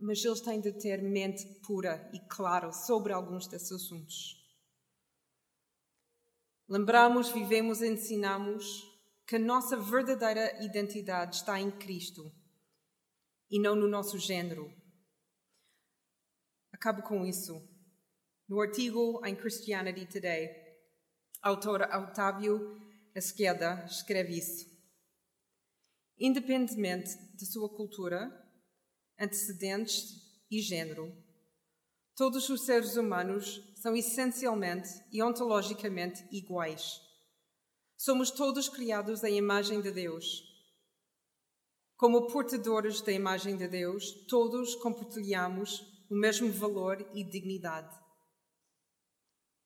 mas 0.00 0.24
eles 0.24 0.40
têm 0.40 0.60
de 0.60 0.72
ter 0.72 1.00
mente 1.04 1.46
pura 1.64 2.10
e 2.12 2.18
clara 2.26 2.72
sobre 2.72 3.12
alguns 3.12 3.46
desses 3.46 3.70
assuntos. 3.70 4.44
Lembramos, 6.68 7.30
vivemos, 7.30 7.80
ensinamos 7.80 8.87
que 9.28 9.36
a 9.36 9.38
nossa 9.38 9.76
verdadeira 9.76 10.64
identidade 10.64 11.36
está 11.36 11.60
em 11.60 11.70
Cristo 11.70 12.32
e 13.50 13.60
não 13.60 13.76
no 13.76 13.86
nosso 13.86 14.18
género. 14.18 14.72
Acabo 16.72 17.02
com 17.02 17.26
isso. 17.26 17.52
No 18.48 18.58
artigo 18.58 19.20
em 19.26 19.36
Christianity 19.36 20.06
Today, 20.06 20.48
autor 21.42 21.82
Otávio 21.82 22.80
Esquerda 23.14 23.84
escreve 23.84 24.38
isso. 24.38 24.66
Independentemente 26.18 27.10
de 27.36 27.44
sua 27.44 27.68
cultura, 27.68 28.30
antecedentes 29.20 30.06
e 30.50 30.62
género, 30.62 31.14
todos 32.16 32.48
os 32.48 32.64
seres 32.64 32.96
humanos 32.96 33.60
são 33.76 33.94
essencialmente 33.94 34.88
e 35.12 35.22
ontologicamente 35.22 36.26
iguais. 36.32 37.07
Somos 38.00 38.30
todos 38.30 38.68
criados 38.68 39.24
à 39.24 39.28
imagem 39.28 39.80
de 39.80 39.90
Deus. 39.90 40.44
Como 41.96 42.28
portadores 42.28 43.00
da 43.00 43.10
imagem 43.10 43.56
de 43.56 43.66
Deus, 43.66 44.12
todos 44.28 44.76
compartilhamos 44.76 45.80
o 46.08 46.14
mesmo 46.14 46.48
valor 46.52 47.04
e 47.12 47.24
dignidade. 47.24 47.92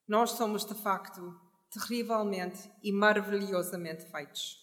Nós 0.08 0.30
somos, 0.30 0.64
de 0.64 0.74
facto, 0.74 1.38
terrivelmente 1.70 2.70
e 2.82 2.90
maravilhosamente 2.90 4.10
feitos. 4.10 4.56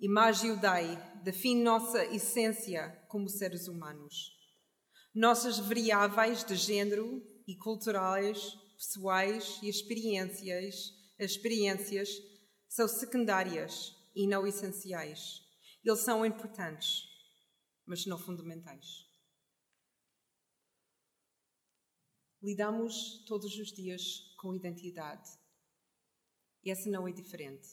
Imagem 0.00 0.56
Dei 0.56 0.96
define 1.22 1.62
nossa 1.62 2.02
essência 2.06 3.04
como 3.10 3.28
seres 3.28 3.68
humanos. 3.68 4.32
Nossas 5.14 5.58
variáveis 5.58 6.42
de 6.42 6.56
género 6.56 7.22
e 7.46 7.54
culturais, 7.54 8.56
pessoais 8.78 9.60
e 9.62 9.68
experiências, 9.68 10.98
experiências 11.18 12.29
são 12.70 12.86
secundárias 12.86 13.96
e 14.14 14.28
não 14.28 14.46
essenciais. 14.46 15.44
Eles 15.84 16.00
são 16.00 16.24
importantes, 16.24 17.02
mas 17.84 18.06
não 18.06 18.16
fundamentais. 18.16 19.08
Lidamos 22.40 23.24
todos 23.26 23.58
os 23.58 23.72
dias 23.72 24.34
com 24.38 24.54
identidade 24.54 25.28
e 26.62 26.70
essa 26.70 26.88
não 26.88 27.08
é 27.08 27.12
diferente. 27.12 27.68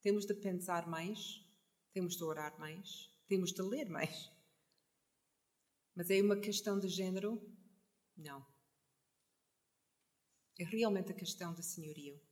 Temos 0.00 0.24
de 0.24 0.34
pensar 0.34 0.88
mais, 0.88 1.44
temos 1.92 2.16
de 2.16 2.24
orar 2.24 2.58
mais, 2.58 3.10
temos 3.26 3.52
de 3.52 3.60
ler 3.60 3.90
mais. 3.90 4.32
Mas 5.94 6.08
é 6.08 6.22
uma 6.22 6.40
questão 6.40 6.80
de 6.80 6.88
género? 6.88 7.40
Não. 8.16 8.44
É 10.58 10.64
realmente 10.64 11.12
a 11.12 11.14
questão 11.14 11.52
de 11.52 11.62
senhorio. 11.62 12.25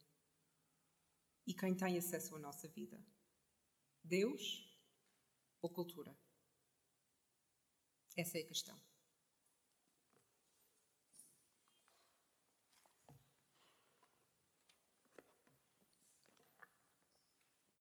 E 1.47 1.53
quem 1.53 1.75
tem 1.75 1.99
acesso 1.99 2.37
à 2.37 2.39
nossa 2.39 2.67
vida? 2.69 2.99
Deus 4.03 4.67
ou 5.61 5.71
cultura? 5.71 6.17
Essa 8.17 8.39
é 8.39 8.43
a 8.43 8.47
questão. 8.47 8.79